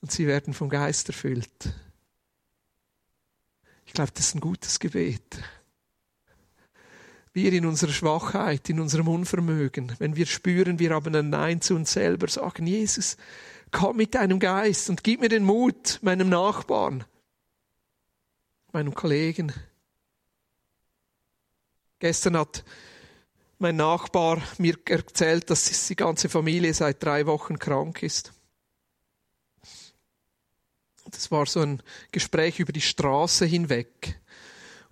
und 0.00 0.12
sie 0.12 0.26
werden 0.26 0.54
vom 0.54 0.68
Geist 0.68 1.08
erfüllt. 1.08 1.74
Ich 3.86 3.92
glaube, 3.92 4.12
das 4.14 4.28
ist 4.28 4.34
ein 4.34 4.40
gutes 4.40 4.78
Gebet. 4.78 5.42
Wir 7.32 7.52
in 7.52 7.66
unserer 7.66 7.92
Schwachheit, 7.92 8.68
in 8.68 8.80
unserem 8.80 9.08
Unvermögen, 9.08 9.92
wenn 9.98 10.16
wir 10.16 10.26
spüren, 10.26 10.78
wir 10.78 10.90
haben 10.90 11.14
ein 11.14 11.30
Nein 11.30 11.60
zu 11.60 11.74
uns 11.74 11.92
selber, 11.92 12.28
sagen, 12.28 12.66
Jesus, 12.66 13.16
komm 13.70 13.96
mit 13.96 14.14
deinem 14.14 14.38
Geist 14.38 14.90
und 14.90 15.02
gib 15.04 15.20
mir 15.20 15.28
den 15.28 15.44
Mut, 15.44 15.98
meinem 16.02 16.28
Nachbarn, 16.28 17.04
meinem 18.72 18.94
Kollegen. 18.94 19.52
Gestern 21.98 22.36
hat 22.36 22.64
mein 23.58 23.76
Nachbar 23.76 24.42
mir 24.58 24.76
erzählt, 24.86 25.48
dass 25.50 25.86
die 25.86 25.96
ganze 25.96 26.28
Familie 26.28 26.74
seit 26.74 27.02
drei 27.02 27.26
Wochen 27.26 27.58
krank 27.58 28.02
ist. 28.02 28.32
Das 31.10 31.30
war 31.30 31.46
so 31.46 31.60
ein 31.60 31.82
Gespräch 32.12 32.58
über 32.60 32.72
die 32.72 32.80
Straße 32.80 33.46
hinweg. 33.46 34.20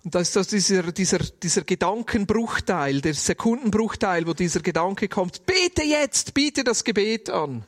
Und 0.03 0.15
das 0.15 0.35
ist 0.35 0.51
dieser, 0.51 0.91
dieser, 0.91 1.19
dieser 1.19 1.63
Gedankenbruchteil, 1.63 3.01
der 3.01 3.13
Sekundenbruchteil, 3.13 4.27
wo 4.27 4.33
dieser 4.33 4.61
Gedanke 4.61 5.07
kommt, 5.07 5.45
bete 5.45 5.83
jetzt, 5.83 6.33
biete 6.33 6.63
das 6.63 6.83
Gebet 6.83 7.29
an. 7.29 7.65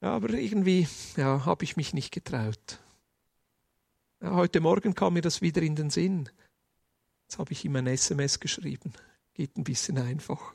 Ja, 0.00 0.10
aber 0.10 0.30
irgendwie, 0.30 0.86
ja, 1.16 1.44
habe 1.44 1.64
ich 1.64 1.76
mich 1.76 1.92
nicht 1.92 2.12
getraut. 2.12 2.78
Ja, 4.22 4.32
heute 4.32 4.60
Morgen 4.60 4.94
kam 4.94 5.14
mir 5.14 5.22
das 5.22 5.40
wieder 5.40 5.62
in 5.62 5.76
den 5.76 5.90
Sinn. 5.90 6.28
Jetzt 7.28 7.38
habe 7.38 7.52
ich 7.52 7.62
ihm 7.66 7.76
ein 7.76 7.86
SMS 7.86 8.40
geschrieben. 8.40 8.94
Geht 9.34 9.58
ein 9.58 9.64
bisschen 9.64 9.98
einfacher. 9.98 10.54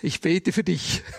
Ich 0.00 0.20
bete 0.20 0.52
für 0.52 0.62
dich. 0.62 1.02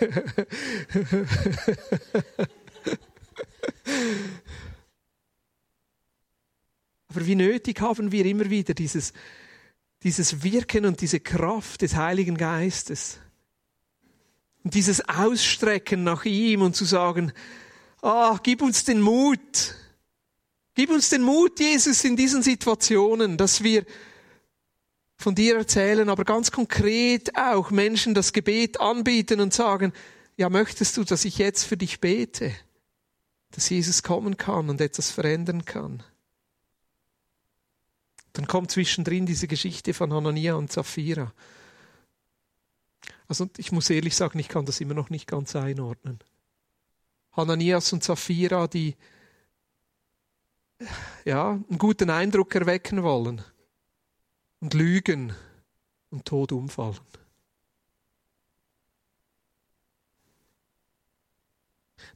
Aber 7.08 7.26
wie 7.26 7.34
nötig 7.34 7.82
haben 7.82 8.10
wir 8.10 8.24
immer 8.24 8.48
wieder 8.48 8.72
dieses, 8.72 9.12
dieses 10.02 10.42
Wirken 10.42 10.86
und 10.86 11.02
diese 11.02 11.20
Kraft 11.20 11.82
des 11.82 11.94
Heiligen 11.94 12.38
Geistes. 12.38 13.18
Und 14.64 14.72
dieses 14.72 15.06
Ausstrecken 15.06 16.04
nach 16.04 16.24
ihm 16.24 16.62
und 16.62 16.74
zu 16.74 16.86
sagen, 16.86 17.34
ah, 18.00 18.40
gib 18.42 18.62
uns 18.62 18.84
den 18.84 19.02
Mut. 19.02 19.74
Gib 20.74 20.88
uns 20.88 21.10
den 21.10 21.20
Mut, 21.20 21.60
Jesus, 21.60 22.02
in 22.02 22.16
diesen 22.16 22.42
Situationen, 22.42 23.36
dass 23.36 23.62
wir 23.62 23.84
von 25.16 25.34
dir 25.34 25.56
erzählen, 25.56 26.08
aber 26.08 26.24
ganz 26.24 26.50
konkret 26.50 27.36
auch 27.36 27.70
Menschen 27.70 28.14
das 28.14 28.32
Gebet 28.32 28.80
anbieten 28.80 29.40
und 29.40 29.54
sagen, 29.54 29.92
ja, 30.36 30.50
möchtest 30.50 30.96
du, 30.96 31.04
dass 31.04 31.24
ich 31.24 31.38
jetzt 31.38 31.64
für 31.64 31.76
dich 31.76 32.00
bete? 32.00 32.54
Dass 33.52 33.70
Jesus 33.70 34.02
kommen 34.02 34.36
kann 34.36 34.68
und 34.68 34.80
etwas 34.80 35.10
verändern 35.10 35.64
kann. 35.64 36.02
Dann 38.34 38.46
kommt 38.46 38.70
zwischendrin 38.70 39.24
diese 39.24 39.48
Geschichte 39.48 39.94
von 39.94 40.12
Hanania 40.12 40.54
und 40.56 40.70
Sapphira. 40.70 41.32
Also 43.28 43.48
ich 43.56 43.72
muss 43.72 43.88
ehrlich 43.88 44.14
sagen, 44.14 44.38
ich 44.38 44.48
kann 44.48 44.66
das 44.66 44.80
immer 44.80 44.94
noch 44.94 45.08
nicht 45.08 45.26
ganz 45.26 45.56
einordnen. 45.56 46.20
Hananias 47.32 47.92
und 47.94 48.04
Sapphira, 48.04 48.68
die 48.68 48.94
ja, 51.24 51.52
einen 51.52 51.78
guten 51.78 52.10
Eindruck 52.10 52.54
erwecken 52.54 53.02
wollen 53.02 53.42
und 54.60 54.74
lügen 54.74 55.34
und 56.10 56.24
tot 56.24 56.52
umfallen. 56.52 56.98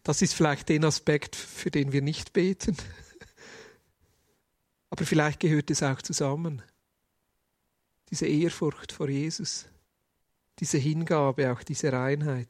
Das 0.02 0.22
ist 0.22 0.34
vielleicht 0.34 0.68
den 0.68 0.84
Aspekt, 0.84 1.36
für 1.36 1.70
den 1.70 1.92
wir 1.92 2.02
nicht 2.02 2.32
beten. 2.32 2.76
Aber 4.90 5.04
vielleicht 5.04 5.40
gehört 5.40 5.70
es 5.70 5.82
auch 5.82 6.00
zusammen. 6.00 6.62
Diese 8.10 8.26
Ehrfurcht 8.26 8.92
vor 8.92 9.08
Jesus, 9.08 9.66
diese 10.58 10.78
Hingabe, 10.78 11.52
auch 11.52 11.62
diese 11.62 11.92
Reinheit. 11.92 12.48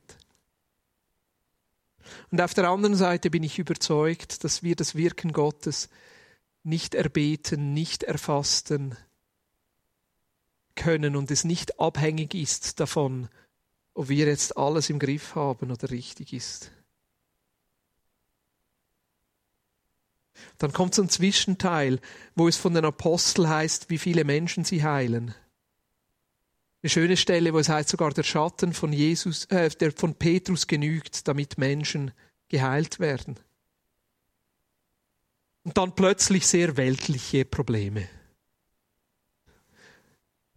Und 2.31 2.41
auf 2.41 2.55
der 2.55 2.69
anderen 2.69 2.97
Seite 2.97 3.31
bin 3.31 3.43
ich 3.43 3.59
überzeugt, 3.59 4.43
dass 4.45 4.63
wir 4.63 4.75
das 4.75 4.95
Wirken 4.95 5.33
Gottes 5.33 5.89
nicht 6.63 6.95
erbeten, 6.95 7.75
nicht 7.75 8.05
erfassten 8.05 8.97
können 10.81 11.15
und 11.15 11.31
es 11.31 11.45
nicht 11.45 11.79
abhängig 11.79 12.35
ist 12.35 12.81
davon, 12.81 13.29
ob 13.95 14.09
wir 14.09 14.27
jetzt 14.27 14.57
alles 14.57 14.89
im 14.89 14.99
Griff 14.99 15.35
haben 15.35 15.71
oder 15.71 15.91
richtig 15.91 16.33
ist. 16.33 16.73
Dann 20.57 20.73
kommt 20.73 20.95
so 20.95 21.03
ein 21.03 21.11
Zwischenteil, 21.11 22.01
wo 22.35 22.49
es 22.49 22.57
von 22.57 22.73
den 22.73 22.85
Aposteln 22.85 23.49
heißt, 23.49 23.91
wie 23.91 23.99
viele 23.99 24.25
Menschen 24.25 24.65
sie 24.65 24.83
heilen. 24.83 25.35
Eine 26.83 26.91
schöne 26.91 27.19
Stelle, 27.19 27.53
wo 27.53 27.59
es 27.59 27.69
heißt, 27.69 27.91
sogar 27.91 28.13
der 28.13 28.23
Schatten 28.23 28.73
von 28.73 28.93
Jesus, 28.93 29.45
äh, 29.47 29.69
der 29.69 29.93
von 29.93 30.15
Petrus 30.15 30.67
genügt, 30.67 31.29
damit 31.29 31.59
Menschen 31.59 32.13
geheilt 32.49 33.01
werden. 33.01 33.39
Und 35.63 35.77
dann 35.77 35.95
plötzlich 35.95 36.47
sehr 36.47 36.79
weltliche 36.79 37.45
Probleme. 37.45 38.09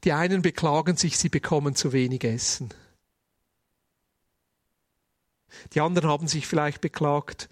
Die 0.04 0.12
einen 0.12 0.42
beklagen 0.42 0.98
sich, 0.98 1.18
sie 1.18 1.30
bekommen 1.30 1.76
zu 1.76 1.94
wenig 1.94 2.24
Essen. 2.24 2.74
Die 5.74 5.82
anderen 5.82 6.10
haben 6.10 6.28
sich 6.28 6.48
vielleicht 6.48 6.82
beklagt, 6.82 7.50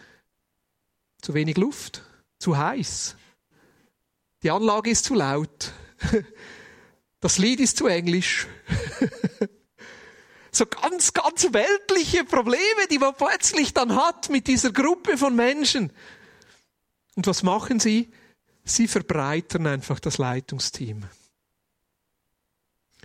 zu 1.21 1.33
wenig 1.33 1.57
Luft 1.57 2.03
zu 2.39 2.57
heiß. 2.57 3.15
Die 4.43 4.51
Anlage 4.51 4.89
ist 4.89 5.05
zu 5.05 5.15
laut. 5.15 5.73
Das 7.23 7.37
Lied 7.37 7.59
ist 7.59 7.77
zu 7.77 7.85
englisch. 7.85 8.47
So 10.53 10.65
ganz, 10.65 11.13
ganz 11.13 11.53
weltliche 11.53 12.25
Probleme, 12.25 12.87
die 12.91 12.99
man 12.99 13.15
plötzlich 13.15 13.73
dann 13.73 13.95
hat 13.95 14.29
mit 14.29 14.47
dieser 14.47 14.73
Gruppe 14.73 15.17
von 15.17 15.33
Menschen. 15.33 15.93
Und 17.15 17.25
was 17.25 17.41
machen 17.41 17.79
sie? 17.79 18.11
Sie 18.65 18.89
verbreitern 18.89 19.65
einfach 19.65 20.01
das 20.01 20.17
Leitungsteam. 20.17 21.05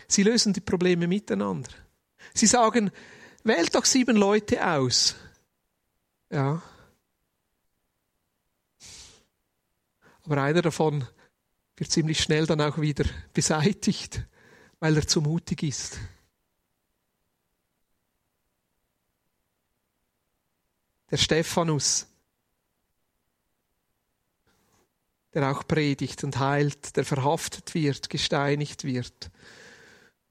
Sie 0.08 0.22
lösen 0.22 0.52
die 0.52 0.60
Probleme 0.60 1.06
miteinander. 1.06 1.70
Sie 2.34 2.46
sagen, 2.46 2.90
wählt 3.44 3.74
doch 3.74 3.84
sieben 3.84 4.16
Leute 4.16 4.66
aus. 4.66 5.16
Ja, 6.30 6.62
Aber 10.26 10.42
einer 10.42 10.60
davon 10.60 11.06
wird 11.76 11.90
ziemlich 11.92 12.20
schnell 12.20 12.46
dann 12.46 12.60
auch 12.60 12.78
wieder 12.80 13.04
beseitigt, 13.32 14.22
weil 14.80 14.96
er 14.96 15.06
zu 15.06 15.20
mutig 15.20 15.62
ist. 15.62 15.98
Der 21.12 21.16
Stephanus, 21.16 22.08
der 25.32 25.48
auch 25.52 25.64
predigt 25.68 26.24
und 26.24 26.40
heilt, 26.40 26.96
der 26.96 27.04
verhaftet 27.04 27.74
wird, 27.74 28.10
gesteinigt 28.10 28.82
wird. 28.82 29.30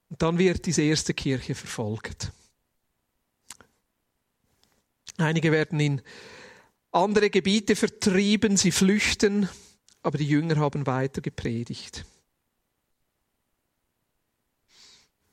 Und 0.09 0.21
dann 0.21 0.37
wird 0.37 0.65
diese 0.65 0.81
erste 0.81 1.13
Kirche 1.13 1.55
verfolgt. 1.55 2.31
Einige 5.17 5.51
werden 5.51 5.79
in 5.79 6.01
andere 6.91 7.29
Gebiete 7.29 7.75
vertrieben, 7.75 8.57
sie 8.57 8.71
flüchten 8.71 9.49
aber 10.05 10.19
die 10.19 10.27
Jünger 10.27 10.57
haben 10.57 10.85
weiter 10.85 11.19
gepredigt. 11.19 12.05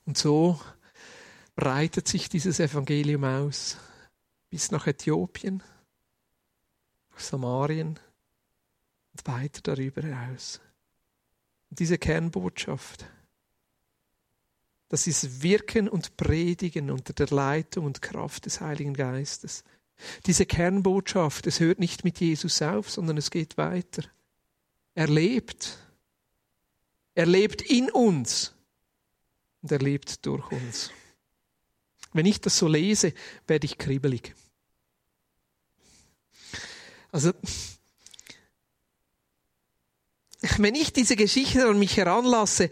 Und 0.07 0.17
so 0.17 0.59
breitet 1.55 2.09
sich 2.09 2.31
dieses 2.31 2.59
Evangelium 2.59 3.23
aus 3.25 3.77
bis 4.49 4.71
nach 4.71 4.87
Äthiopien, 4.87 5.63
nach 7.11 7.21
Samarien 7.21 8.01
und 9.13 9.27
weiter 9.27 9.61
darüber 9.63 10.01
hinaus. 10.01 10.63
Und 11.69 11.79
diese 11.79 11.99
Kernbotschaft, 11.99 13.05
das 14.93 15.07
ist 15.07 15.43
Wirken 15.43 15.89
und 15.89 16.19
Predigen 16.19 16.91
unter 16.91 17.15
der 17.15 17.29
Leitung 17.29 17.87
und 17.87 18.03
Kraft 18.03 18.45
des 18.45 18.61
Heiligen 18.61 18.93
Geistes. 18.93 19.65
Diese 20.27 20.45
Kernbotschaft, 20.45 21.47
es 21.47 21.61
hört 21.61 21.79
nicht 21.79 22.05
mit 22.05 22.21
Jesus 22.21 22.61
auf, 22.61 22.91
sondern 22.91 23.17
es 23.17 23.31
geht 23.31 23.57
weiter. 23.57 24.03
Er 24.95 25.09
lebt. 25.09 25.79
Er 27.15 27.25
lebt 27.25 27.63
in 27.63 27.91
uns 27.91 28.53
und 29.63 29.73
er 29.73 29.79
lebt 29.79 30.27
durch 30.27 30.53
uns. 30.53 30.91
Wenn 32.13 32.27
ich 32.27 32.43
das 32.43 32.59
so 32.59 32.69
lese, 32.69 33.15
werde 33.47 33.65
ich 33.65 33.79
kribbelig. 33.79 34.35
Also, 37.13 37.33
wenn 40.59 40.75
ich 40.75 40.93
diese 40.93 41.17
Geschichte 41.17 41.67
an 41.67 41.79
mich 41.79 41.97
heranlasse, 41.97 42.71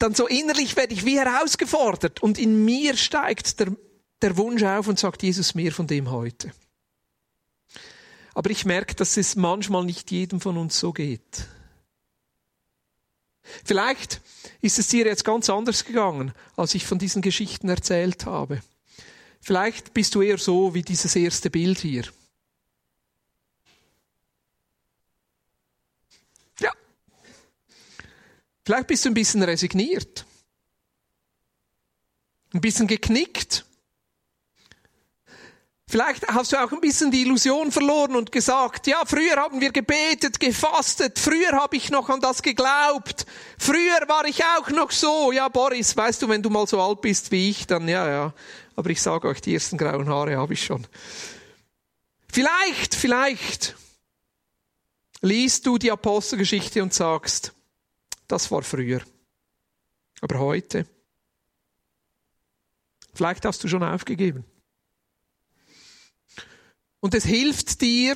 dann 0.00 0.14
so 0.14 0.26
innerlich 0.26 0.76
werde 0.76 0.94
ich 0.94 1.04
wie 1.04 1.18
herausgefordert 1.18 2.22
und 2.22 2.38
in 2.38 2.64
mir 2.64 2.96
steigt 2.96 3.60
der, 3.60 3.76
der 4.22 4.36
Wunsch 4.36 4.62
auf 4.62 4.88
und 4.88 4.98
sagt 4.98 5.22
Jesus 5.22 5.54
mehr 5.54 5.72
von 5.72 5.86
dem 5.86 6.10
heute. 6.10 6.52
Aber 8.34 8.50
ich 8.50 8.64
merke, 8.64 8.94
dass 8.94 9.16
es 9.16 9.36
manchmal 9.36 9.84
nicht 9.84 10.10
jedem 10.10 10.40
von 10.40 10.56
uns 10.56 10.78
so 10.78 10.92
geht. 10.92 11.46
Vielleicht 13.64 14.20
ist 14.62 14.78
es 14.78 14.88
dir 14.88 15.04
jetzt 15.04 15.24
ganz 15.24 15.50
anders 15.50 15.84
gegangen, 15.84 16.32
als 16.56 16.74
ich 16.74 16.86
von 16.86 16.98
diesen 16.98 17.20
Geschichten 17.20 17.68
erzählt 17.68 18.24
habe. 18.24 18.62
Vielleicht 19.40 19.92
bist 19.92 20.14
du 20.14 20.22
eher 20.22 20.38
so 20.38 20.74
wie 20.74 20.82
dieses 20.82 21.14
erste 21.14 21.50
Bild 21.50 21.78
hier. 21.78 22.04
Vielleicht 28.70 28.86
bist 28.86 29.04
du 29.04 29.08
ein 29.08 29.14
bisschen 29.14 29.42
resigniert. 29.42 30.24
Ein 32.54 32.60
bisschen 32.60 32.86
geknickt. 32.86 33.64
Vielleicht 35.88 36.28
hast 36.28 36.52
du 36.52 36.56
auch 36.56 36.70
ein 36.70 36.80
bisschen 36.80 37.10
die 37.10 37.22
Illusion 37.22 37.72
verloren 37.72 38.14
und 38.14 38.30
gesagt, 38.30 38.86
ja, 38.86 39.02
früher 39.04 39.34
haben 39.38 39.60
wir 39.60 39.72
gebetet, 39.72 40.38
gefastet, 40.38 41.18
früher 41.18 41.50
habe 41.50 41.76
ich 41.76 41.90
noch 41.90 42.10
an 42.10 42.20
das 42.20 42.42
geglaubt, 42.42 43.26
früher 43.58 44.06
war 44.06 44.24
ich 44.26 44.44
auch 44.44 44.70
noch 44.70 44.92
so. 44.92 45.32
Ja, 45.32 45.48
Boris, 45.48 45.96
weißt 45.96 46.22
du, 46.22 46.28
wenn 46.28 46.40
du 46.40 46.48
mal 46.48 46.68
so 46.68 46.80
alt 46.80 47.00
bist 47.00 47.32
wie 47.32 47.50
ich, 47.50 47.66
dann 47.66 47.88
ja, 47.88 48.08
ja. 48.08 48.34
Aber 48.76 48.90
ich 48.90 49.02
sage 49.02 49.26
euch, 49.26 49.40
die 49.40 49.52
ersten 49.52 49.78
grauen 49.78 50.08
Haare 50.08 50.36
habe 50.36 50.52
ich 50.52 50.64
schon. 50.64 50.86
Vielleicht, 52.32 52.94
vielleicht 52.94 53.74
liest 55.22 55.66
du 55.66 55.76
die 55.76 55.90
Apostelgeschichte 55.90 56.84
und 56.84 56.94
sagst, 56.94 57.52
das 58.30 58.50
war 58.50 58.62
früher. 58.62 59.02
Aber 60.20 60.38
heute, 60.38 60.86
vielleicht 63.14 63.44
hast 63.44 63.64
du 63.64 63.68
schon 63.68 63.82
aufgegeben. 63.82 64.44
Und 67.00 67.14
es 67.14 67.24
hilft 67.24 67.80
dir, 67.80 68.14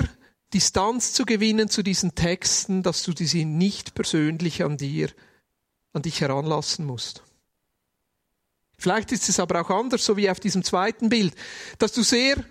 Distanz 0.53 1.13
zu 1.13 1.25
gewinnen 1.25 1.69
zu 1.69 1.83
diesen 1.83 2.15
Texten, 2.15 2.83
dass 2.83 3.03
du 3.03 3.13
sie 3.17 3.45
nicht 3.45 3.95
persönlich 3.95 4.63
an 4.63 4.77
dir, 4.77 5.11
an 5.93 6.03
dich 6.03 6.21
heranlassen 6.21 6.85
musst. 6.85 7.23
Vielleicht 8.79 9.13
ist 9.13 9.29
es 9.29 9.41
aber 9.41 9.63
auch 9.63 9.71
anders, 9.71 10.05
so 10.05 10.17
wie 10.17 10.31
auf 10.31 10.39
diesem 10.39 10.63
zweiten 10.63 11.09
Bild, 11.09 11.35
dass 11.79 11.93
du 11.93 12.03
sehr 12.03 12.45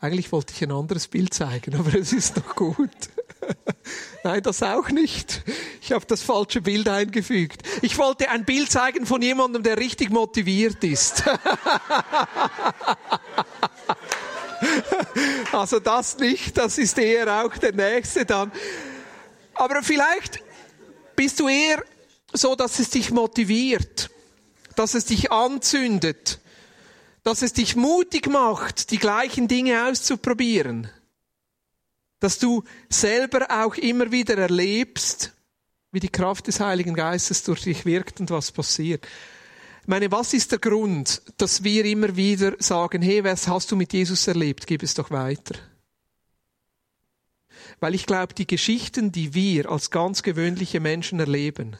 Eigentlich 0.00 0.30
wollte 0.30 0.54
ich 0.54 0.62
ein 0.62 0.70
anderes 0.70 1.08
Bild 1.08 1.34
zeigen, 1.34 1.74
aber 1.74 1.92
es 1.94 2.12
ist 2.12 2.36
noch 2.36 2.54
gut. 2.54 2.90
Nein, 4.24 4.42
das 4.42 4.62
auch 4.62 4.90
nicht. 4.90 5.42
Ich 5.82 5.90
habe 5.92 6.06
das 6.06 6.22
falsche 6.22 6.60
Bild 6.60 6.88
eingefügt. 6.88 7.62
Ich 7.82 7.98
wollte 7.98 8.28
ein 8.28 8.44
Bild 8.44 8.70
zeigen 8.70 9.06
von 9.06 9.22
jemandem, 9.22 9.64
der 9.64 9.76
richtig 9.76 10.10
motiviert 10.10 10.84
ist. 10.84 11.24
also 15.52 15.80
das 15.80 16.18
nicht, 16.18 16.56
das 16.56 16.78
ist 16.78 16.96
eher 16.98 17.44
auch 17.44 17.56
der 17.56 17.72
nächste 17.72 18.24
dann. 18.24 18.52
Aber 19.54 19.82
vielleicht 19.82 20.40
bist 21.16 21.40
du 21.40 21.48
eher 21.48 21.82
so, 22.32 22.54
dass 22.54 22.78
es 22.78 22.90
dich 22.90 23.10
motiviert, 23.10 24.10
dass 24.76 24.94
es 24.94 25.06
dich 25.06 25.32
anzündet, 25.32 26.38
dass 27.22 27.42
es 27.42 27.52
dich 27.52 27.76
mutig 27.76 28.28
macht, 28.28 28.90
die 28.90 28.98
gleichen 28.98 29.48
Dinge 29.48 29.86
auszuprobieren. 29.86 30.90
Dass 32.20 32.38
du 32.38 32.64
selber 32.88 33.46
auch 33.50 33.76
immer 33.76 34.10
wieder 34.10 34.36
erlebst, 34.36 35.32
wie 35.92 36.00
die 36.00 36.08
Kraft 36.08 36.46
des 36.46 36.60
Heiligen 36.60 36.94
Geistes 36.94 37.44
durch 37.44 37.62
dich 37.62 37.84
wirkt 37.86 38.20
und 38.20 38.30
was 38.30 38.52
passiert. 38.52 39.06
Ich 39.82 39.88
meine, 39.88 40.10
was 40.12 40.34
ist 40.34 40.52
der 40.52 40.58
Grund, 40.58 41.22
dass 41.38 41.64
wir 41.64 41.84
immer 41.84 42.14
wieder 42.16 42.54
sagen, 42.58 43.00
hey, 43.00 43.24
was 43.24 43.48
hast 43.48 43.70
du 43.70 43.76
mit 43.76 43.92
Jesus 43.92 44.26
erlebt? 44.26 44.66
Gib 44.66 44.82
es 44.82 44.94
doch 44.94 45.10
weiter. 45.10 45.54
Weil 47.80 47.94
ich 47.94 48.06
glaube, 48.06 48.34
die 48.34 48.46
Geschichten, 48.46 49.12
die 49.12 49.34
wir 49.34 49.70
als 49.70 49.90
ganz 49.90 50.22
gewöhnliche 50.22 50.80
Menschen 50.80 51.20
erleben, 51.20 51.76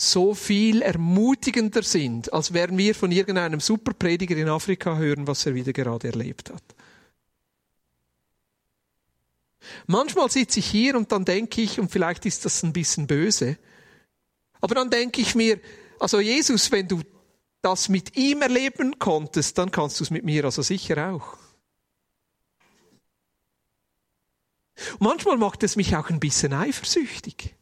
so 0.00 0.32
viel 0.32 0.80
ermutigender 0.80 1.82
sind, 1.82 2.32
als 2.32 2.54
wären 2.54 2.78
wir 2.78 2.94
von 2.94 3.10
irgendeinem 3.10 3.58
Superprediger 3.58 4.36
in 4.36 4.48
Afrika 4.48 4.96
hören, 4.96 5.26
was 5.26 5.44
er 5.44 5.56
wieder 5.56 5.72
gerade 5.72 6.06
erlebt 6.06 6.50
hat. 6.50 6.62
Manchmal 9.88 10.30
sitze 10.30 10.60
ich 10.60 10.66
hier 10.66 10.96
und 10.96 11.10
dann 11.10 11.24
denke 11.24 11.60
ich, 11.62 11.80
und 11.80 11.90
vielleicht 11.90 12.26
ist 12.26 12.44
das 12.44 12.62
ein 12.62 12.72
bisschen 12.72 13.08
böse, 13.08 13.58
aber 14.60 14.76
dann 14.76 14.88
denke 14.88 15.20
ich 15.20 15.34
mir, 15.34 15.58
also 15.98 16.20
Jesus, 16.20 16.70
wenn 16.70 16.86
du 16.86 17.02
das 17.60 17.88
mit 17.88 18.16
ihm 18.16 18.40
erleben 18.40 19.00
konntest, 19.00 19.58
dann 19.58 19.72
kannst 19.72 19.98
du 19.98 20.04
es 20.04 20.10
mit 20.10 20.24
mir 20.24 20.44
also 20.44 20.62
sicher 20.62 21.12
auch. 21.12 21.36
Und 24.92 25.00
manchmal 25.00 25.38
macht 25.38 25.64
es 25.64 25.74
mich 25.74 25.96
auch 25.96 26.08
ein 26.08 26.20
bisschen 26.20 26.52
eifersüchtig. 26.52 27.57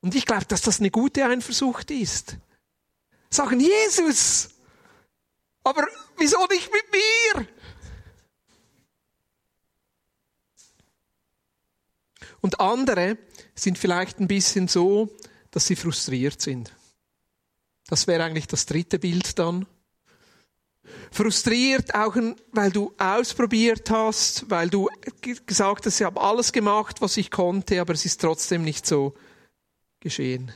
Und 0.00 0.14
ich 0.14 0.24
glaube, 0.24 0.46
dass 0.46 0.62
das 0.62 0.80
eine 0.80 0.90
gute 0.90 1.24
Eifersucht 1.24 1.90
ist. 1.90 2.36
Sagen, 3.28 3.60
Jesus, 3.60 4.48
aber 5.62 5.86
wieso 6.16 6.46
nicht 6.46 6.70
mit 6.72 6.84
mir? 6.92 7.46
Und 12.40 12.60
andere 12.60 13.18
sind 13.54 13.78
vielleicht 13.78 14.18
ein 14.18 14.28
bisschen 14.28 14.68
so, 14.68 15.10
dass 15.50 15.66
sie 15.66 15.76
frustriert 15.76 16.40
sind. 16.40 16.74
Das 17.88 18.06
wäre 18.06 18.24
eigentlich 18.24 18.46
das 18.46 18.66
dritte 18.66 18.98
Bild 18.98 19.38
dann. 19.38 19.66
Frustriert 21.12 21.94
auch, 21.94 22.16
weil 22.52 22.70
du 22.70 22.94
ausprobiert 22.98 23.90
hast, 23.90 24.48
weil 24.48 24.70
du 24.70 24.88
gesagt 25.44 25.86
hast, 25.86 26.00
ich 26.00 26.06
habe 26.06 26.20
alles 26.20 26.52
gemacht, 26.52 27.00
was 27.00 27.16
ich 27.16 27.30
konnte, 27.30 27.80
aber 27.80 27.92
es 27.92 28.06
ist 28.06 28.20
trotzdem 28.20 28.62
nicht 28.62 28.86
so 28.86 29.14
geschehen. 30.00 30.52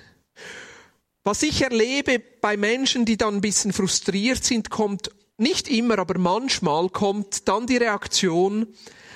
Was 1.23 1.43
ich 1.43 1.63
erlebe 1.63 2.19
bei 2.19 2.57
Menschen, 2.57 3.05
die 3.05 3.17
dann 3.17 3.37
ein 3.37 3.41
bisschen 3.41 3.73
frustriert 3.73 4.45
sind, 4.45 4.71
kommt 4.71 5.11
nicht 5.39 5.69
immer, 5.69 5.99
aber 5.99 6.19
manchmal 6.19 6.89
kommt 6.91 7.49
dann 7.49 7.67
die 7.67 7.79
Reaktion, 7.79 8.69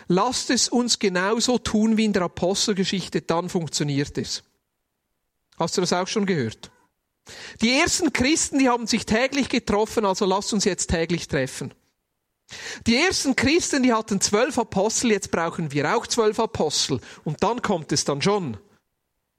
lasst 0.09 0.51
es 0.51 0.69
uns 0.69 0.99
genauso 0.99 1.59
tun 1.59 1.97
wie 1.97 2.07
in 2.07 2.13
der 2.13 2.23
Apostelgeschichte, 2.23 3.23
dann 3.23 3.49
funktioniert 3.49 4.17
es. 4.17 4.43
Hast 5.59 5.77
du 5.77 5.81
das 5.81 5.93
auch 5.93 6.09
schon 6.09 6.27
gehört? 6.27 6.71
Die 7.61 7.73
ersten 7.73 8.13
Christen, 8.13 8.59
die 8.59 8.69
haben 8.69 8.87
sich 8.87 9.05
täglich 9.05 9.49
getroffen, 9.49 10.07
also 10.07 10.25
lasst 10.25 10.53
uns 10.53 10.65
jetzt 10.65 10.89
täglich 10.89 11.29
treffen. 11.29 11.75
Die 12.87 12.97
ersten 12.97 13.37
Christen, 13.37 13.83
die 13.83 13.93
hatten 13.93 14.21
zwölf 14.23 14.59
Apostel, 14.59 15.11
jetzt 15.11 15.31
brauchen 15.31 15.73
wir 15.73 15.95
auch 15.95 16.07
zwölf 16.07 16.41
Apostel. 16.41 17.01
Und 17.25 17.43
dann 17.43 17.61
kommt 17.61 17.93
es 17.93 18.05
dann 18.05 18.23
schon. 18.23 18.57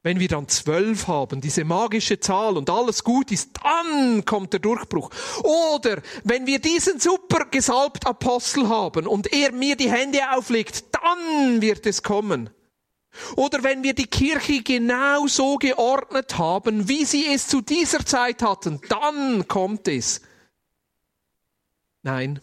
Wenn 0.01 0.19
wir 0.21 0.29
dann 0.29 0.47
zwölf 0.47 1.07
haben, 1.07 1.41
diese 1.41 1.65
magische 1.65 2.21
Zahl 2.21 2.55
und 2.55 2.69
alles 2.69 3.03
gut 3.03 3.31
ist, 3.31 3.49
dann 3.61 4.23
kommt 4.23 4.53
der 4.53 4.61
Durchbruch. 4.61 5.09
Oder 5.43 6.01
wenn 6.23 6.45
wir 6.45 6.59
diesen 6.59 7.01
super 7.01 7.45
gesalbt 7.51 8.07
Apostel 8.07 8.69
haben 8.69 9.07
und 9.07 9.33
er 9.33 9.51
mir 9.51 9.75
die 9.75 9.91
Hände 9.91 10.19
auflegt, 10.31 10.85
dann 10.93 11.61
wird 11.61 11.85
es 11.85 12.01
kommen. 12.01 12.49
Oder 13.35 13.63
wenn 13.63 13.83
wir 13.83 13.93
die 13.93 14.07
Kirche 14.07 14.63
genau 14.63 15.27
so 15.27 15.57
geordnet 15.57 16.37
haben, 16.37 16.87
wie 16.87 17.03
sie 17.03 17.27
es 17.27 17.47
zu 17.47 17.59
dieser 17.59 18.05
Zeit 18.05 18.41
hatten, 18.41 18.79
dann 18.87 19.49
kommt 19.49 19.89
es. 19.89 20.21
Nein. 22.03 22.39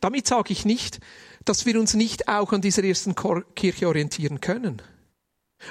Damit 0.00 0.26
sage 0.26 0.52
ich 0.52 0.64
nicht, 0.64 1.00
dass 1.44 1.66
wir 1.66 1.78
uns 1.78 1.92
nicht 1.92 2.28
auch 2.28 2.52
an 2.52 2.62
dieser 2.62 2.84
ersten 2.84 3.14
Kirche 3.54 3.88
orientieren 3.88 4.40
können. 4.40 4.80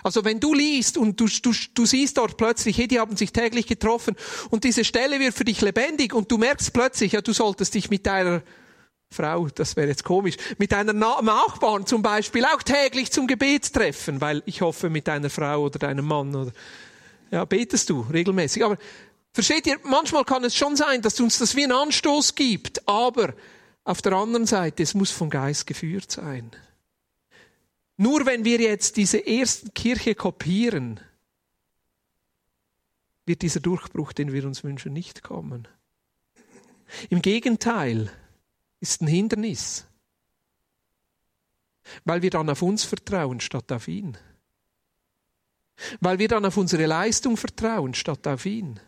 Also 0.03 0.25
wenn 0.25 0.39
du 0.39 0.53
liest 0.53 0.97
und 0.97 1.19
du, 1.19 1.27
du, 1.27 1.53
du 1.73 1.85
siehst 1.85 2.17
dort 2.17 2.37
plötzlich, 2.37 2.77
hey, 2.77 2.87
die 2.87 2.99
haben 2.99 3.15
sich 3.17 3.31
täglich 3.31 3.67
getroffen 3.67 4.15
und 4.49 4.63
diese 4.63 4.83
Stelle 4.83 5.19
wird 5.19 5.33
für 5.33 5.45
dich 5.45 5.61
lebendig 5.61 6.13
und 6.13 6.31
du 6.31 6.37
merkst 6.37 6.73
plötzlich, 6.73 7.13
ja, 7.13 7.21
du 7.21 7.33
solltest 7.33 7.73
dich 7.73 7.89
mit 7.89 8.05
deiner 8.05 8.41
Frau, 9.09 9.47
das 9.49 9.75
wäre 9.75 9.89
jetzt 9.89 10.05
komisch, 10.05 10.37
mit 10.57 10.71
deiner 10.71 10.93
Nachbarn 10.93 11.85
zum 11.85 12.01
Beispiel 12.01 12.45
auch 12.45 12.63
täglich 12.63 13.11
zum 13.11 13.27
Gebet 13.27 13.73
treffen, 13.73 14.21
weil 14.21 14.41
ich 14.45 14.61
hoffe 14.61 14.89
mit 14.89 15.07
deiner 15.07 15.29
Frau 15.29 15.63
oder 15.63 15.79
deinem 15.79 16.05
Mann 16.05 16.33
oder, 16.33 16.51
ja, 17.29 17.43
betest 17.43 17.89
du 17.89 18.05
regelmäßig. 18.11 18.63
Aber 18.63 18.77
versteht 19.33 19.67
ihr, 19.67 19.77
manchmal 19.83 20.23
kann 20.23 20.45
es 20.45 20.55
schon 20.55 20.77
sein, 20.77 21.01
dass 21.01 21.19
uns 21.19 21.39
das 21.39 21.57
wie 21.57 21.63
einen 21.63 21.73
Anstoß 21.73 22.35
gibt, 22.35 22.87
aber 22.87 23.33
auf 23.83 24.01
der 24.01 24.13
anderen 24.13 24.45
Seite, 24.45 24.81
es 24.83 24.93
muss 24.93 25.11
vom 25.11 25.29
Geist 25.29 25.67
geführt 25.67 26.11
sein. 26.11 26.51
Nur 28.01 28.25
wenn 28.25 28.43
wir 28.45 28.59
jetzt 28.59 28.97
diese 28.97 29.27
ersten 29.27 29.75
Kirche 29.75 30.15
kopieren, 30.15 30.99
wird 33.27 33.43
dieser 33.43 33.59
Durchbruch, 33.59 34.11
den 34.11 34.33
wir 34.33 34.43
uns 34.43 34.63
wünschen, 34.63 34.91
nicht 34.91 35.21
kommen. 35.21 35.67
Im 37.11 37.21
Gegenteil, 37.21 38.11
ist 38.79 39.03
ein 39.03 39.07
Hindernis, 39.07 39.85
weil 42.03 42.23
wir 42.23 42.31
dann 42.31 42.49
auf 42.49 42.63
uns 42.63 42.83
vertrauen 42.85 43.39
statt 43.39 43.71
auf 43.71 43.87
ihn. 43.87 44.17
Weil 45.99 46.17
wir 46.17 46.27
dann 46.27 46.43
auf 46.45 46.57
unsere 46.57 46.87
Leistung 46.87 47.37
vertrauen 47.37 47.93
statt 47.93 48.25
auf 48.25 48.47
ihn. 48.47 48.79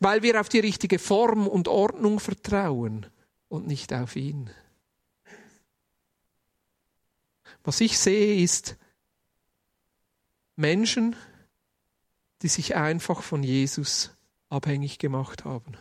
Weil 0.00 0.22
wir 0.22 0.38
auf 0.38 0.50
die 0.50 0.60
richtige 0.60 0.98
Form 0.98 1.48
und 1.48 1.66
Ordnung 1.66 2.20
vertrauen 2.20 3.06
und 3.48 3.66
nicht 3.66 3.94
auf 3.94 4.16
ihn. 4.16 4.50
Was 7.66 7.80
ich 7.80 7.98
sehe, 7.98 8.42
ist 8.42 8.76
Menschen, 10.54 11.16
die 12.42 12.48
sich 12.48 12.76
einfach 12.76 13.22
von 13.22 13.42
Jesus 13.42 14.16
abhängig 14.48 14.98
gemacht 14.98 15.44
haben 15.44 15.76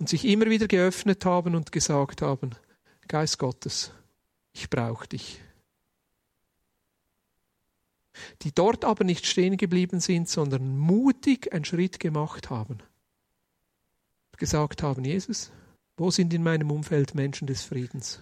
und 0.00 0.08
sich 0.08 0.24
immer 0.24 0.46
wieder 0.46 0.66
geöffnet 0.66 1.24
haben 1.24 1.54
und 1.54 1.70
gesagt 1.70 2.20
haben, 2.20 2.50
Geist 3.06 3.38
Gottes, 3.38 3.92
ich 4.52 4.68
brauche 4.68 5.06
dich. 5.06 5.40
die 8.42 8.52
dort 8.52 8.84
aber 8.84 9.04
nicht 9.04 9.24
stehen 9.26 9.56
geblieben 9.56 10.00
sind, 10.00 10.28
sondern 10.28 10.76
mutig 10.76 11.52
einen 11.52 11.64
Schritt 11.64 12.00
gemacht 12.00 12.50
haben. 12.50 12.78
Gesagt 14.36 14.82
haben, 14.82 15.04
Jesus, 15.04 15.52
wo 15.96 16.10
sind 16.10 16.34
in 16.34 16.42
meinem 16.42 16.72
Umfeld 16.72 17.14
Menschen 17.14 17.46
des 17.46 17.62
Friedens? 17.62 18.20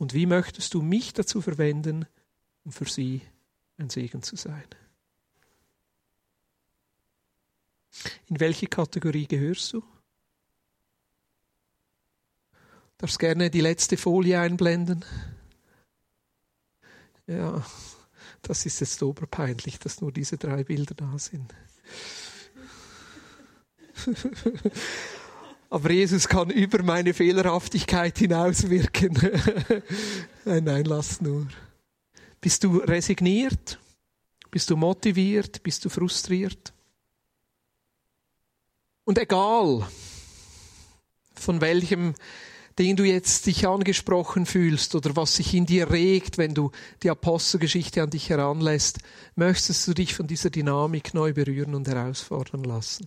Und 0.00 0.14
wie 0.14 0.24
möchtest 0.24 0.72
du 0.72 0.80
mich 0.80 1.12
dazu 1.12 1.42
verwenden, 1.42 2.06
um 2.64 2.72
für 2.72 2.86
sie 2.86 3.20
ein 3.76 3.90
Segen 3.90 4.22
zu 4.22 4.34
sein? 4.34 4.64
In 8.26 8.40
welche 8.40 8.66
Kategorie 8.66 9.26
gehörst 9.26 9.74
du? 9.74 9.84
Darfst 12.96 13.18
gerne 13.18 13.50
die 13.50 13.60
letzte 13.60 13.98
Folie 13.98 14.40
einblenden. 14.40 15.04
Ja, 17.26 17.62
das 18.40 18.64
ist 18.64 18.80
jetzt 18.80 19.02
oberpeinlich, 19.02 19.78
dass 19.80 20.00
nur 20.00 20.12
diese 20.12 20.38
drei 20.38 20.64
Bilder 20.64 20.94
da 20.94 21.18
sind. 21.18 21.52
Aber 25.70 25.92
Jesus 25.92 26.26
kann 26.26 26.50
über 26.50 26.82
meine 26.82 27.14
Fehlerhaftigkeit 27.14 28.18
hinauswirken. 28.18 29.14
nein, 30.44 30.64
nein, 30.64 30.84
lass 30.84 31.20
nur. 31.20 31.46
Bist 32.40 32.64
du 32.64 32.78
resigniert? 32.78 33.78
Bist 34.50 34.68
du 34.68 34.76
motiviert? 34.76 35.62
Bist 35.62 35.84
du 35.84 35.88
frustriert? 35.88 36.72
Und 39.04 39.16
egal, 39.18 39.88
von 41.34 41.60
welchem 41.60 42.14
den 42.78 42.96
du 42.96 43.04
jetzt 43.04 43.44
dich 43.44 43.68
angesprochen 43.68 44.46
fühlst 44.46 44.94
oder 44.94 45.14
was 45.14 45.36
sich 45.36 45.52
in 45.52 45.66
dir 45.66 45.90
regt, 45.90 46.38
wenn 46.38 46.54
du 46.54 46.70
die 47.02 47.10
Apostelgeschichte 47.10 48.02
an 48.02 48.08
dich 48.08 48.30
heranlässt, 48.30 49.00
möchtest 49.34 49.86
du 49.86 49.92
dich 49.92 50.14
von 50.14 50.26
dieser 50.26 50.48
Dynamik 50.48 51.12
neu 51.12 51.34
berühren 51.34 51.74
und 51.74 51.86
herausfordern 51.86 52.64
lassen. 52.64 53.06